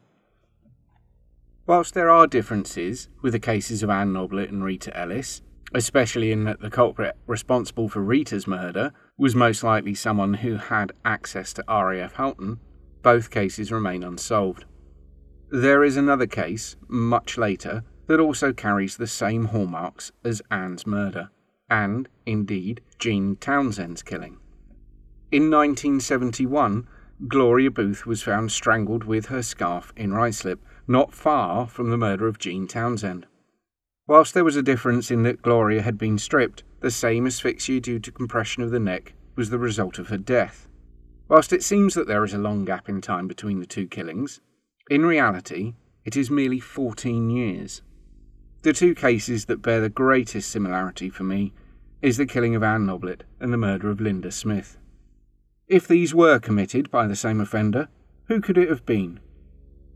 Whilst 1.67 1.95
there 1.95 2.11
are 2.11 2.27
differences 2.27 3.09
with 3.23 3.33
the 3.33 3.39
cases 3.39 3.83
of 3.83 3.89
Anne 3.89 4.13
Noblett 4.13 4.51
and 4.51 4.63
Rita 4.63 4.95
Ellis, 4.97 5.41
especially 5.75 6.31
in 6.31 6.45
that 6.45 6.61
the 6.61 6.71
culprit 6.71 7.17
responsible 7.27 7.89
for 7.89 8.01
Rita's 8.01 8.47
murder 8.47 8.93
was 9.19 9.35
most 9.35 9.65
likely 9.65 9.95
someone 9.95 10.35
who 10.35 10.57
had 10.57 10.93
access 11.05 11.53
to 11.55 11.65
RAF 11.69 12.15
Halton, 12.15 12.61
both 13.03 13.31
cases 13.31 13.73
remain 13.73 14.05
unsolved. 14.05 14.65
There 15.51 15.85
is 15.85 15.97
another 15.97 16.27
case, 16.27 16.77
much 16.89 17.37
later, 17.37 17.85
that 18.07 18.21
also 18.21 18.53
carries 18.53 18.97
the 18.97 19.07
same 19.07 19.47
hallmarks 19.47 20.13
as 20.25 20.43
Anne's 20.51 20.87
murder, 20.87 21.31
and, 21.69 22.09
indeed, 22.25 22.81
Jean 22.99 23.37
Townsend's 23.37 24.03
killing. 24.03 24.39
In 25.33 25.51
1971, 25.51 26.87
Gloria 27.29 27.71
Booth 27.71 28.07
was 28.07 28.23
found 28.23 28.53
strangled 28.53 29.05
with 29.05 29.27
her 29.27 29.43
scarf 29.43 29.93
in 29.97 30.13
Ruislip, 30.13 30.59
not 30.87 31.13
far 31.13 31.67
from 31.67 31.91
the 31.91 31.97
murder 31.97 32.27
of 32.27 32.39
Jean 32.39 32.67
Townsend. 32.67 33.27
Whilst 34.07 34.35
there 34.35 34.45
was 34.45 34.57
a 34.57 34.63
difference 34.63 35.11
in 35.11 35.23
that 35.23 35.41
Gloria 35.41 35.81
had 35.81 35.97
been 35.97 36.19
stripped, 36.19 36.63
the 36.81 36.91
same 36.91 37.27
asphyxia 37.27 37.81
due 37.81 37.99
to 38.01 38.13
compression 38.13 38.63
of 38.63 38.71
the 38.71 38.79
neck 38.79 39.15
was 39.35 39.49
the 39.49 39.59
result 39.59 39.99
of 39.99 40.09
her 40.09 40.19
death. 40.19 40.69
Whilst 41.29 41.55
it 41.55 41.63
seems 41.63 41.95
that 41.95 42.07
there 42.07 42.23
is 42.23 42.35
a 42.35 42.39
long 42.39 42.67
gap 42.67 42.89
in 42.89 43.01
time 43.01 43.27
between 43.27 43.61
the 43.61 43.67
two 43.67 43.87
killings, 43.87 44.43
in 44.91 45.07
reality, 45.07 45.73
it 46.05 46.17
is 46.17 46.31
merely 46.31 46.61
14 46.61 47.31
years. 47.31 47.81
The 48.61 48.75
two 48.75 48.95
cases 48.95 49.47
that 49.47 49.63
bear 49.63 49.81
the 49.81 49.89
greatest 49.89 50.51
similarity 50.51 51.09
for 51.09 51.25
me 51.25 51.55
is 52.03 52.19
the 52.19 52.27
killing 52.27 52.55
of 52.55 52.63
Anne 52.63 52.85
Noblett 52.85 53.25
and 53.41 53.53
the 53.53 53.59
murder 53.59 53.89
of 53.89 54.03
Linda 54.03 54.31
Smith. 54.31 54.77
If 55.67 55.89
these 55.89 56.15
were 56.15 56.39
committed 56.39 56.91
by 56.91 57.07
the 57.07 57.17
same 57.17 57.41
offender, 57.41 57.89
who 58.27 58.43
could 58.43 58.59
it 58.59 58.69
have 58.69 58.85
been? 58.85 59.21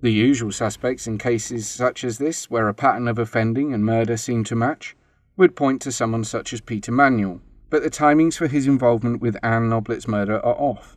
The 0.00 0.12
usual 0.12 0.52
suspects 0.52 1.07
in 1.07 1.19
cases 1.19 1.69
such 1.69 2.05
as 2.05 2.19
this, 2.19 2.49
where 2.50 2.69
a 2.69 2.75
pattern 2.75 3.09
of 3.09 3.19
offending 3.19 3.75
and 3.75 3.85
murder 3.85 4.17
seem 4.17 4.45
to 4.45 4.57
match, 4.57 4.97
would 5.37 5.57
point 5.57 5.83
to 5.83 5.93
someone 5.93 6.25
such 6.25 6.52
as 6.52 6.61
Peter 6.61 6.93
Manuel, 6.93 7.40
but 7.71 7.83
the 7.83 7.90
timings 7.90 8.37
for 8.37 8.47
his 8.47 8.67
involvement 8.67 9.21
with 9.21 9.37
Anne 9.43 9.69
Noblett's 9.69 10.09
murder 10.09 10.37
are 10.37 10.55
off. 10.55 10.97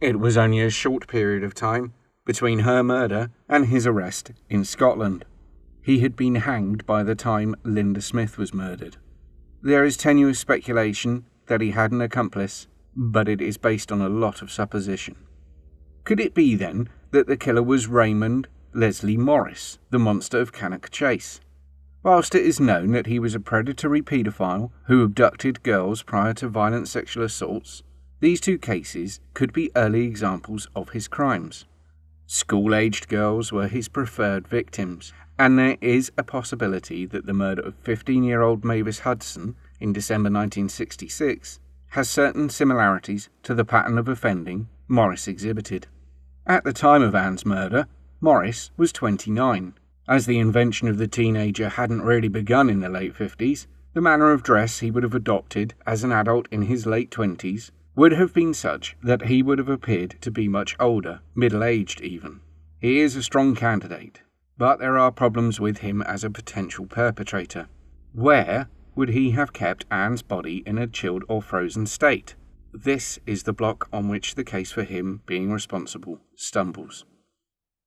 It 0.00 0.18
was 0.18 0.36
only 0.36 0.60
a 0.60 0.70
short 0.70 1.06
period 1.06 1.44
of 1.44 1.54
time 1.54 1.92
between 2.24 2.60
her 2.60 2.82
murder 2.82 3.30
and 3.48 3.66
his 3.66 3.86
arrest 3.86 4.32
in 4.48 4.64
Scotland. 4.64 5.24
He 5.80 6.00
had 6.00 6.16
been 6.16 6.36
hanged 6.36 6.86
by 6.86 7.02
the 7.02 7.14
time 7.14 7.56
Linda 7.64 8.00
Smith 8.00 8.38
was 8.38 8.54
murdered. 8.54 8.96
There 9.62 9.84
is 9.84 9.96
tenuous 9.96 10.38
speculation 10.38 11.24
that 11.46 11.60
he 11.60 11.70
had 11.70 11.92
an 11.92 12.00
accomplice 12.00 12.66
but 12.94 13.28
it 13.28 13.40
is 13.40 13.56
based 13.56 13.90
on 13.90 14.00
a 14.00 14.08
lot 14.08 14.42
of 14.42 14.52
supposition. 14.52 15.16
Could 16.04 16.20
it 16.20 16.34
be 16.34 16.54
then 16.54 16.88
that 17.12 17.26
the 17.26 17.36
killer 17.36 17.62
was 17.62 17.86
Raymond 17.86 18.48
Leslie 18.74 19.18
Morris, 19.18 19.78
the 19.90 19.98
monster 19.98 20.40
of 20.40 20.52
Cannock 20.52 20.90
Chase? 20.90 21.40
Whilst 22.02 22.34
it 22.34 22.44
is 22.44 22.58
known 22.58 22.92
that 22.92 23.06
he 23.06 23.18
was 23.18 23.34
a 23.34 23.40
predatory 23.40 24.02
paedophile 24.02 24.70
who 24.86 25.04
abducted 25.04 25.62
girls 25.62 26.02
prior 26.02 26.34
to 26.34 26.48
violent 26.48 26.88
sexual 26.88 27.22
assaults, 27.22 27.82
these 28.20 28.40
two 28.40 28.58
cases 28.58 29.20
could 29.34 29.52
be 29.52 29.70
early 29.76 30.04
examples 30.06 30.68
of 30.74 30.90
his 30.90 31.06
crimes. 31.06 31.66
School 32.26 32.74
aged 32.74 33.08
girls 33.08 33.52
were 33.52 33.68
his 33.68 33.88
preferred 33.88 34.48
victims, 34.48 35.12
and 35.38 35.58
there 35.58 35.76
is 35.80 36.10
a 36.16 36.22
possibility 36.22 37.04
that 37.04 37.26
the 37.26 37.34
murder 37.34 37.62
of 37.62 37.74
15 37.82 38.24
year 38.24 38.40
old 38.40 38.64
Mavis 38.64 39.00
Hudson 39.00 39.54
in 39.80 39.92
December 39.92 40.28
1966 40.28 41.60
has 41.90 42.08
certain 42.08 42.48
similarities 42.48 43.28
to 43.42 43.54
the 43.54 43.66
pattern 43.66 43.98
of 43.98 44.08
offending 44.08 44.68
Morris 44.88 45.28
exhibited. 45.28 45.86
At 46.46 46.64
the 46.64 46.72
time 46.72 47.02
of 47.02 47.14
Anne's 47.14 47.46
murder, 47.46 47.86
Morris 48.20 48.72
was 48.76 48.92
29. 48.92 49.74
As 50.08 50.26
the 50.26 50.40
invention 50.40 50.88
of 50.88 50.98
the 50.98 51.06
teenager 51.06 51.68
hadn't 51.68 52.02
really 52.02 52.26
begun 52.26 52.68
in 52.68 52.80
the 52.80 52.88
late 52.88 53.14
50s, 53.14 53.68
the 53.94 54.00
manner 54.00 54.32
of 54.32 54.42
dress 54.42 54.80
he 54.80 54.90
would 54.90 55.04
have 55.04 55.14
adopted 55.14 55.74
as 55.86 56.02
an 56.02 56.10
adult 56.10 56.48
in 56.50 56.62
his 56.62 56.84
late 56.84 57.12
20s 57.12 57.70
would 57.94 58.10
have 58.12 58.34
been 58.34 58.54
such 58.54 58.96
that 59.04 59.26
he 59.26 59.40
would 59.40 59.58
have 59.58 59.68
appeared 59.68 60.16
to 60.20 60.32
be 60.32 60.48
much 60.48 60.74
older, 60.80 61.20
middle 61.36 61.62
aged 61.62 62.00
even. 62.00 62.40
He 62.80 62.98
is 62.98 63.14
a 63.14 63.22
strong 63.22 63.54
candidate, 63.54 64.22
but 64.58 64.80
there 64.80 64.98
are 64.98 65.12
problems 65.12 65.60
with 65.60 65.78
him 65.78 66.02
as 66.02 66.24
a 66.24 66.30
potential 66.30 66.86
perpetrator. 66.86 67.68
Where 68.14 68.68
would 68.96 69.10
he 69.10 69.30
have 69.30 69.52
kept 69.52 69.86
Anne's 69.92 70.22
body 70.22 70.64
in 70.66 70.76
a 70.76 70.88
chilled 70.88 71.22
or 71.28 71.40
frozen 71.40 71.86
state? 71.86 72.34
This 72.74 73.18
is 73.26 73.42
the 73.42 73.52
block 73.52 73.86
on 73.92 74.08
which 74.08 74.34
the 74.34 74.44
case 74.44 74.72
for 74.72 74.82
him 74.82 75.20
being 75.26 75.52
responsible 75.52 76.20
stumbles. 76.34 77.04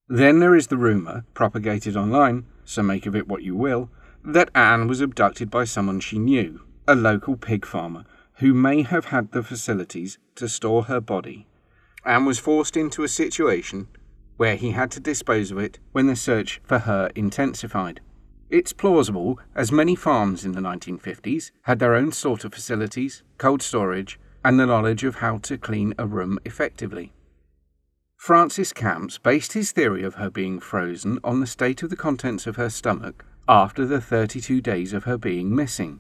Then 0.08 0.40
there 0.40 0.56
is 0.56 0.68
the 0.68 0.78
rumour, 0.78 1.26
propagated 1.34 1.98
online, 1.98 2.46
so 2.64 2.84
make 2.84 3.08
of 3.08 3.16
it 3.16 3.28
what 3.28 3.42
you 3.42 3.56
will, 3.56 3.90
that 4.24 4.52
Anne 4.54 4.88
was 4.88 5.02
abducted 5.02 5.50
by 5.50 5.64
someone 5.64 6.00
she 6.00 6.20
knew, 6.20 6.62
a 6.88 6.94
local 6.94 7.36
pig 7.36 7.66
farmer, 7.66 8.06
who 8.36 8.54
may 8.54 8.84
have 8.84 9.06
had 9.06 9.32
the 9.32 9.42
facilities 9.42 10.20
to 10.36 10.48
store 10.48 10.84
her 10.84 11.02
body, 11.02 11.48
and 12.06 12.28
was 12.28 12.38
forced 12.38 12.78
into 12.78 13.04
a 13.04 13.08
situation 13.08 13.88
where 14.38 14.56
he 14.56 14.72
had 14.72 14.92
to 14.92 15.00
dispose 15.00 15.50
of 15.50 15.58
it 15.58 15.80
when 15.94 16.06
the 16.06 16.16
search 16.16 16.62
for 16.64 16.80
her 16.80 17.10
intensified. 17.16 18.02
It's 18.52 18.74
plausible, 18.74 19.40
as 19.56 19.72
many 19.72 19.96
farms 19.96 20.46
in 20.46 20.52
the 20.52 20.62
1950s 20.62 21.50
had 21.64 21.80
their 21.80 21.96
own 21.96 22.12
sort 22.12 22.46
of 22.46 22.54
facilities, 22.54 23.24
cold 23.40 23.64
storage, 23.64 24.20
and 24.46 24.60
the 24.60 24.66
knowledge 24.68 25.04
of 25.04 25.16
how 25.16 25.40
to 25.40 25.58
clean 25.58 25.92
a 25.98 26.06
room 26.06 26.38
effectively. 26.46 27.12
Francis 28.16 28.72
Camps 28.72 29.18
based 29.18 29.54
his 29.54 29.72
theory 29.72 30.04
of 30.04 30.16
her 30.16 30.30
being 30.30 30.60
frozen 30.60 31.18
on 31.24 31.40
the 31.40 31.48
state 31.48 31.82
of 31.82 31.90
the 31.90 31.96
contents 31.96 32.46
of 32.46 32.56
her 32.56 32.70
stomach 32.70 33.26
after 33.48 33.88
the 33.88 34.00
32 34.00 34.62
days 34.62 34.94
of 34.94 35.06
her 35.06 35.18
being 35.18 35.56
missing. 35.56 36.00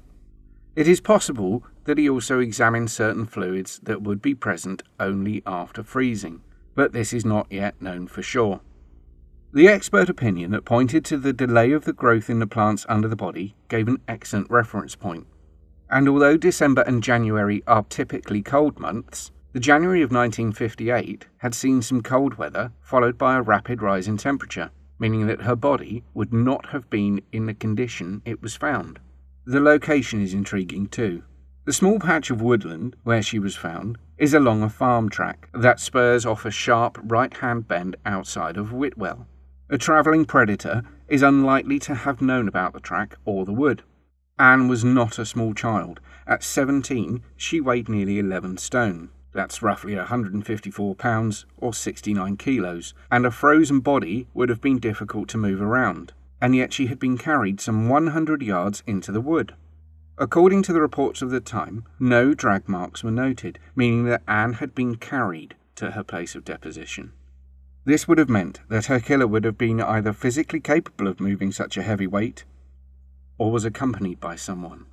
It 0.75 0.87
is 0.87 1.01
possible 1.01 1.63
that 1.85 1.97
he 1.97 2.07
also 2.07 2.37
examined 2.39 2.91
certain 2.91 3.25
fluids 3.25 3.79
that 3.81 4.03
would 4.03 4.21
be 4.21 4.35
present 4.35 4.83
only 4.99 5.41
after 5.47 5.81
freezing, 5.81 6.41
but 6.75 6.93
this 6.93 7.13
is 7.13 7.25
not 7.25 7.47
yet 7.49 7.81
known 7.81 8.05
for 8.05 8.21
sure. 8.21 8.61
The 9.53 9.67
expert 9.67 10.07
opinion 10.07 10.51
that 10.51 10.65
pointed 10.65 11.03
to 11.05 11.17
the 11.17 11.33
delay 11.33 11.71
of 11.71 11.85
the 11.85 11.93
growth 11.93 12.29
in 12.29 12.37
the 12.37 12.45
plants 12.45 12.85
under 12.87 13.07
the 13.07 13.15
body 13.15 13.55
gave 13.69 13.87
an 13.87 14.01
excellent 14.07 14.51
reference 14.51 14.95
point. 14.95 15.25
And 15.89 16.09
although 16.09 16.37
December 16.37 16.81
and 16.81 17.03
January 17.03 17.63
are 17.67 17.83
typically 17.83 18.41
cold 18.41 18.79
months, 18.79 19.31
the 19.53 19.59
January 19.59 20.01
of 20.01 20.11
1958 20.11 21.27
had 21.37 21.55
seen 21.55 21.81
some 21.81 22.01
cold 22.01 22.35
weather 22.35 22.71
followed 22.81 23.17
by 23.17 23.37
a 23.37 23.41
rapid 23.41 23.81
rise 23.81 24.07
in 24.07 24.17
temperature, 24.17 24.71
meaning 24.99 25.27
that 25.27 25.43
her 25.43 25.55
body 25.55 26.03
would 26.13 26.33
not 26.33 26.67
have 26.67 26.89
been 26.89 27.21
in 27.31 27.45
the 27.45 27.53
condition 27.53 28.21
it 28.25 28.41
was 28.41 28.55
found. 28.55 28.99
The 29.45 29.59
location 29.59 30.21
is 30.21 30.33
intriguing 30.33 30.87
too. 30.87 31.23
The 31.65 31.73
small 31.73 31.99
patch 31.99 32.29
of 32.29 32.41
woodland 32.41 32.95
where 33.03 33.21
she 33.21 33.39
was 33.39 33.55
found 33.55 33.97
is 34.17 34.33
along 34.33 34.63
a 34.63 34.69
farm 34.69 35.09
track 35.09 35.49
that 35.53 35.79
spurs 35.79 36.25
off 36.25 36.45
a 36.45 36.51
sharp 36.51 36.97
right 37.03 37.33
hand 37.33 37.67
bend 37.67 37.95
outside 38.05 38.57
of 38.57 38.73
Whitwell. 38.73 39.27
A 39.69 39.77
travelling 39.77 40.25
predator 40.25 40.83
is 41.07 41.23
unlikely 41.23 41.79
to 41.79 41.95
have 41.95 42.21
known 42.21 42.47
about 42.47 42.73
the 42.73 42.79
track 42.79 43.15
or 43.25 43.45
the 43.45 43.53
wood. 43.53 43.83
Anne 44.37 44.67
was 44.67 44.83
not 44.83 45.17
a 45.17 45.25
small 45.25 45.53
child. 45.53 46.01
At 46.27 46.43
17, 46.43 47.23
she 47.37 47.61
weighed 47.61 47.87
nearly 47.87 48.19
11 48.19 48.57
stone. 48.57 49.09
That's 49.31 49.61
roughly 49.61 49.95
154 49.95 50.95
pounds 50.95 51.45
or 51.57 51.73
69 51.73 52.35
kilos, 52.35 52.93
and 53.09 53.25
a 53.25 53.31
frozen 53.31 53.79
body 53.79 54.27
would 54.33 54.49
have 54.49 54.61
been 54.61 54.79
difficult 54.79 55.29
to 55.29 55.37
move 55.37 55.61
around, 55.61 56.11
and 56.41 56.55
yet 56.55 56.73
she 56.73 56.87
had 56.87 56.99
been 56.99 57.17
carried 57.17 57.61
some 57.61 57.87
100 57.87 58.41
yards 58.41 58.83
into 58.85 59.11
the 59.11 59.21
wood. 59.21 59.55
According 60.17 60.63
to 60.63 60.73
the 60.73 60.81
reports 60.81 61.21
of 61.21 61.29
the 61.29 61.41
time, 61.41 61.85
no 61.99 62.33
drag 62.33 62.67
marks 62.67 63.03
were 63.03 63.11
noted, 63.11 63.59
meaning 63.75 64.05
that 64.05 64.23
Anne 64.27 64.53
had 64.53 64.75
been 64.75 64.95
carried 64.95 65.55
to 65.75 65.91
her 65.91 66.03
place 66.03 66.35
of 66.35 66.45
deposition. 66.45 67.11
This 67.85 68.07
would 68.07 68.17
have 68.17 68.29
meant 68.29 68.61
that 68.69 68.85
her 68.85 68.99
killer 68.99 69.27
would 69.27 69.43
have 69.43 69.57
been 69.57 69.79
either 69.79 70.11
physically 70.11 70.59
capable 70.59 71.07
of 71.07 71.19
moving 71.19 71.51
such 71.51 71.77
a 71.77 71.83
heavy 71.83 72.07
weight 72.07 72.45
or 73.37 73.51
was 73.51 73.65
accompanied 73.65 74.19
by 74.19 74.35
someone. 74.35 74.85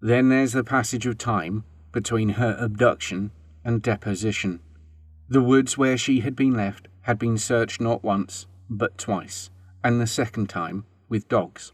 Then 0.00 0.28
there's 0.28 0.52
the 0.52 0.64
passage 0.64 1.06
of 1.06 1.18
time 1.18 1.64
between 1.92 2.30
her 2.30 2.56
abduction 2.58 3.30
and 3.64 3.82
deposition. 3.82 4.60
The 5.28 5.42
woods 5.42 5.78
where 5.78 5.96
she 5.96 6.20
had 6.20 6.34
been 6.34 6.54
left 6.54 6.88
had 7.02 7.18
been 7.18 7.38
searched 7.38 7.80
not 7.80 8.02
once, 8.02 8.46
but 8.68 8.98
twice, 8.98 9.50
and 9.84 10.00
the 10.00 10.06
second 10.06 10.48
time 10.48 10.84
with 11.08 11.28
dogs. 11.28 11.72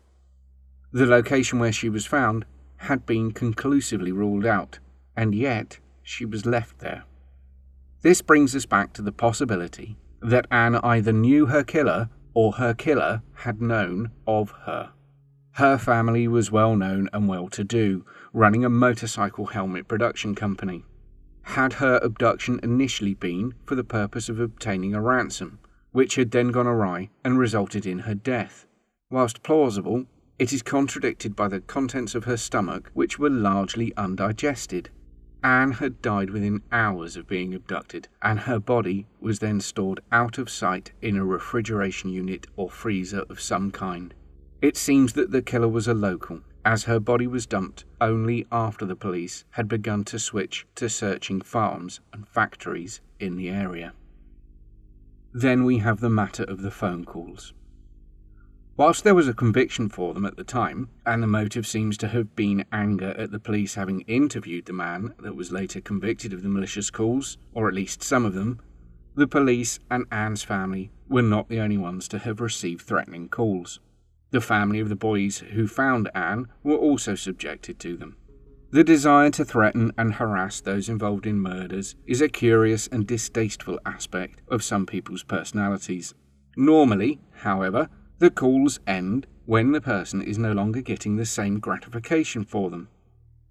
The 0.92 1.06
location 1.06 1.58
where 1.58 1.72
she 1.72 1.88
was 1.88 2.06
found 2.06 2.44
had 2.78 3.06
been 3.06 3.32
conclusively 3.32 4.12
ruled 4.12 4.46
out, 4.46 4.78
and 5.16 5.34
yet 5.34 5.78
she 6.02 6.24
was 6.24 6.46
left 6.46 6.78
there. 6.78 7.04
This 8.02 8.22
brings 8.22 8.54
us 8.54 8.66
back 8.66 8.92
to 8.94 9.02
the 9.02 9.12
possibility 9.12 9.96
that 10.20 10.46
Anne 10.50 10.76
either 10.76 11.12
knew 11.12 11.46
her 11.46 11.64
killer 11.64 12.08
or 12.38 12.52
her 12.52 12.72
killer 12.72 13.20
had 13.34 13.60
known 13.60 14.12
of 14.24 14.52
her. 14.64 14.92
Her 15.54 15.76
family 15.76 16.28
was 16.28 16.52
well 16.52 16.76
known 16.76 17.10
and 17.12 17.26
well 17.26 17.48
to 17.48 17.64
do, 17.64 18.04
running 18.32 18.64
a 18.64 18.70
motorcycle 18.70 19.46
helmet 19.46 19.88
production 19.88 20.36
company. 20.36 20.84
Had 21.42 21.72
her 21.72 21.98
abduction 22.00 22.60
initially 22.62 23.14
been 23.14 23.54
for 23.66 23.74
the 23.74 23.82
purpose 23.82 24.28
of 24.28 24.38
obtaining 24.38 24.94
a 24.94 25.00
ransom, 25.00 25.58
which 25.90 26.14
had 26.14 26.30
then 26.30 26.52
gone 26.52 26.68
awry 26.68 27.10
and 27.24 27.40
resulted 27.40 27.84
in 27.84 27.98
her 28.00 28.14
death? 28.14 28.66
Whilst 29.10 29.42
plausible, 29.42 30.04
it 30.38 30.52
is 30.52 30.62
contradicted 30.62 31.34
by 31.34 31.48
the 31.48 31.60
contents 31.60 32.14
of 32.14 32.22
her 32.22 32.36
stomach, 32.36 32.88
which 32.94 33.18
were 33.18 33.30
largely 33.30 33.92
undigested. 33.96 34.90
Anne 35.42 35.72
had 35.72 36.02
died 36.02 36.30
within 36.30 36.62
hours 36.72 37.16
of 37.16 37.28
being 37.28 37.54
abducted, 37.54 38.08
and 38.22 38.40
her 38.40 38.58
body 38.58 39.06
was 39.20 39.38
then 39.38 39.60
stored 39.60 40.00
out 40.10 40.36
of 40.36 40.50
sight 40.50 40.92
in 41.00 41.16
a 41.16 41.24
refrigeration 41.24 42.10
unit 42.10 42.46
or 42.56 42.68
freezer 42.68 43.24
of 43.28 43.40
some 43.40 43.70
kind. 43.70 44.14
It 44.60 44.76
seems 44.76 45.12
that 45.12 45.30
the 45.30 45.42
killer 45.42 45.68
was 45.68 45.86
a 45.86 45.94
local, 45.94 46.40
as 46.64 46.84
her 46.84 46.98
body 46.98 47.26
was 47.26 47.46
dumped 47.46 47.84
only 48.00 48.46
after 48.50 48.84
the 48.84 48.96
police 48.96 49.44
had 49.50 49.68
begun 49.68 50.04
to 50.04 50.18
switch 50.18 50.66
to 50.74 50.88
searching 50.88 51.40
farms 51.40 52.00
and 52.12 52.28
factories 52.28 53.00
in 53.20 53.36
the 53.36 53.48
area. 53.48 53.92
Then 55.32 55.64
we 55.64 55.78
have 55.78 56.00
the 56.00 56.10
matter 56.10 56.42
of 56.42 56.62
the 56.62 56.70
phone 56.70 57.04
calls. 57.04 57.54
Whilst 58.78 59.02
there 59.02 59.16
was 59.16 59.26
a 59.26 59.34
conviction 59.34 59.88
for 59.88 60.14
them 60.14 60.24
at 60.24 60.36
the 60.36 60.44
time, 60.44 60.88
and 61.04 61.20
the 61.20 61.26
motive 61.26 61.66
seems 61.66 61.96
to 61.96 62.06
have 62.06 62.36
been 62.36 62.64
anger 62.70 63.12
at 63.18 63.32
the 63.32 63.40
police 63.40 63.74
having 63.74 64.02
interviewed 64.02 64.66
the 64.66 64.72
man 64.72 65.16
that 65.18 65.34
was 65.34 65.50
later 65.50 65.80
convicted 65.80 66.32
of 66.32 66.44
the 66.44 66.48
malicious 66.48 66.88
calls, 66.88 67.38
or 67.52 67.66
at 67.66 67.74
least 67.74 68.04
some 68.04 68.24
of 68.24 68.34
them, 68.34 68.60
the 69.16 69.26
police 69.26 69.80
and 69.90 70.06
Anne's 70.12 70.44
family 70.44 70.92
were 71.08 71.22
not 71.22 71.48
the 71.48 71.58
only 71.58 71.76
ones 71.76 72.06
to 72.06 72.20
have 72.20 72.40
received 72.40 72.82
threatening 72.82 73.28
calls. 73.28 73.80
The 74.30 74.40
family 74.40 74.78
of 74.78 74.90
the 74.90 74.94
boys 74.94 75.38
who 75.38 75.66
found 75.66 76.08
Anne 76.14 76.46
were 76.62 76.76
also 76.76 77.16
subjected 77.16 77.80
to 77.80 77.96
them. 77.96 78.16
The 78.70 78.84
desire 78.84 79.30
to 79.30 79.44
threaten 79.44 79.92
and 79.98 80.14
harass 80.14 80.60
those 80.60 80.88
involved 80.88 81.26
in 81.26 81.40
murders 81.40 81.96
is 82.06 82.20
a 82.20 82.28
curious 82.28 82.86
and 82.86 83.08
distasteful 83.08 83.80
aspect 83.84 84.40
of 84.46 84.62
some 84.62 84.86
people's 84.86 85.24
personalities. 85.24 86.14
Normally, 86.56 87.18
however, 87.32 87.88
the 88.18 88.30
calls 88.30 88.80
end 88.86 89.26
when 89.46 89.72
the 89.72 89.80
person 89.80 90.20
is 90.20 90.38
no 90.38 90.52
longer 90.52 90.80
getting 90.80 91.16
the 91.16 91.24
same 91.24 91.58
gratification 91.60 92.44
for 92.44 92.68
them. 92.70 92.88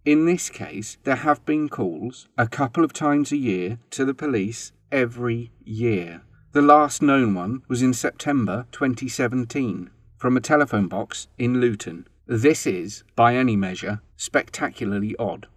In 0.05 0.25
this 0.25 0.49
case, 0.49 0.97
there 1.03 1.17
have 1.17 1.45
been 1.45 1.69
calls 1.69 2.27
a 2.37 2.47
couple 2.47 2.83
of 2.83 2.93
times 2.93 3.31
a 3.31 3.37
year 3.37 3.79
to 3.91 4.05
the 4.05 4.13
police 4.13 4.71
every 4.91 5.51
year. 5.63 6.21
The 6.51 6.61
last 6.61 7.01
known 7.01 7.33
one 7.33 7.63
was 7.67 7.81
in 7.81 7.93
September 7.93 8.65
2017 8.71 9.89
from 10.17 10.35
a 10.35 10.41
telephone 10.41 10.87
box 10.87 11.27
in 11.37 11.59
Luton. 11.59 12.07
This 12.25 12.65
is, 12.65 13.03
by 13.15 13.35
any 13.35 13.55
measure, 13.55 14.01
spectacularly 14.15 15.15
odd. 15.17 15.47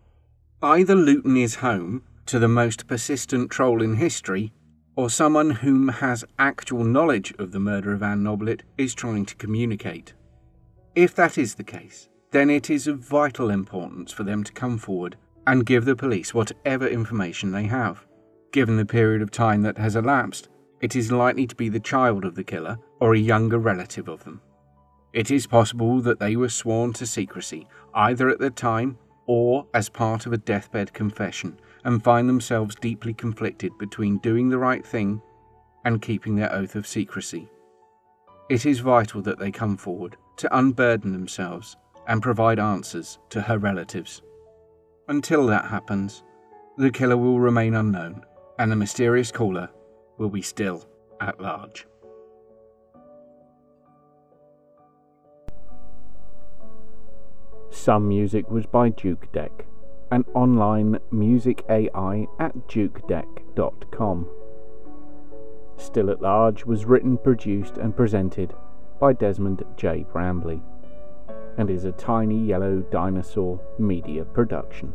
Either 0.62 0.94
Luton 0.94 1.36
is 1.36 1.56
home 1.56 2.02
to 2.26 2.38
the 2.38 2.48
most 2.48 2.86
persistent 2.86 3.50
troll 3.50 3.82
in 3.82 3.96
history, 3.96 4.52
or 5.00 5.08
someone 5.08 5.48
whom 5.48 5.88
has 5.88 6.26
actual 6.38 6.84
knowledge 6.84 7.32
of 7.38 7.52
the 7.52 7.58
murder 7.58 7.94
of 7.94 8.02
Anne 8.02 8.22
Noblett 8.22 8.64
is 8.76 8.94
trying 8.94 9.24
to 9.24 9.34
communicate. 9.36 10.12
If 10.94 11.14
that 11.14 11.38
is 11.38 11.54
the 11.54 11.64
case, 11.64 12.10
then 12.32 12.50
it 12.50 12.68
is 12.68 12.86
of 12.86 12.98
vital 12.98 13.48
importance 13.48 14.12
for 14.12 14.24
them 14.24 14.44
to 14.44 14.52
come 14.52 14.76
forward 14.76 15.16
and 15.46 15.64
give 15.64 15.86
the 15.86 15.96
police 15.96 16.34
whatever 16.34 16.86
information 16.86 17.50
they 17.50 17.62
have. 17.62 18.06
Given 18.52 18.76
the 18.76 18.84
period 18.84 19.22
of 19.22 19.30
time 19.30 19.62
that 19.62 19.78
has 19.78 19.96
elapsed, 19.96 20.50
it 20.82 20.94
is 20.94 21.10
likely 21.10 21.46
to 21.46 21.56
be 21.56 21.70
the 21.70 21.80
child 21.80 22.26
of 22.26 22.34
the 22.34 22.44
killer 22.44 22.76
or 23.00 23.14
a 23.14 23.18
younger 23.18 23.58
relative 23.58 24.06
of 24.06 24.24
them. 24.24 24.42
It 25.14 25.30
is 25.30 25.46
possible 25.46 26.02
that 26.02 26.20
they 26.20 26.36
were 26.36 26.50
sworn 26.50 26.92
to 26.92 27.06
secrecy, 27.06 27.66
either 27.94 28.28
at 28.28 28.38
the 28.38 28.50
time 28.50 28.98
or 29.26 29.66
as 29.72 29.88
part 29.88 30.26
of 30.26 30.34
a 30.34 30.38
deathbed 30.38 30.92
confession, 30.92 31.58
and 31.84 32.02
find 32.02 32.28
themselves 32.28 32.74
deeply 32.74 33.14
conflicted 33.14 33.76
between 33.78 34.18
doing 34.18 34.48
the 34.48 34.58
right 34.58 34.86
thing 34.86 35.20
and 35.84 36.02
keeping 36.02 36.36
their 36.36 36.52
oath 36.52 36.74
of 36.74 36.86
secrecy. 36.86 37.48
It 38.48 38.66
is 38.66 38.80
vital 38.80 39.22
that 39.22 39.38
they 39.38 39.50
come 39.50 39.76
forward 39.76 40.16
to 40.38 40.56
unburden 40.56 41.12
themselves 41.12 41.76
and 42.08 42.22
provide 42.22 42.58
answers 42.58 43.18
to 43.30 43.40
her 43.40 43.58
relatives. 43.58 44.22
Until 45.08 45.46
that 45.46 45.66
happens, 45.66 46.22
the 46.76 46.90
killer 46.90 47.16
will 47.16 47.40
remain 47.40 47.74
unknown 47.74 48.24
and 48.58 48.70
the 48.70 48.76
mysterious 48.76 49.30
caller 49.30 49.70
will 50.18 50.30
be 50.30 50.42
still 50.42 50.84
at 51.20 51.40
large. 51.40 51.86
Some 57.70 58.08
music 58.08 58.50
was 58.50 58.66
by 58.66 58.90
Jukedeck, 58.90 59.64
an 60.10 60.24
online 60.34 60.98
music 61.10 61.64
AI 61.68 62.26
at 62.38 62.56
jukedeck.com. 62.68 64.28
Still 65.76 66.10
at 66.10 66.20
Large 66.20 66.66
was 66.66 66.84
written, 66.84 67.16
produced, 67.16 67.78
and 67.78 67.96
presented 67.96 68.54
by 68.98 69.12
Desmond 69.12 69.64
J. 69.76 70.04
Brambley 70.12 70.60
and 71.56 71.70
is 71.70 71.84
a 71.84 71.92
tiny 71.92 72.38
yellow 72.38 72.80
dinosaur 72.90 73.60
media 73.78 74.24
production. 74.24 74.94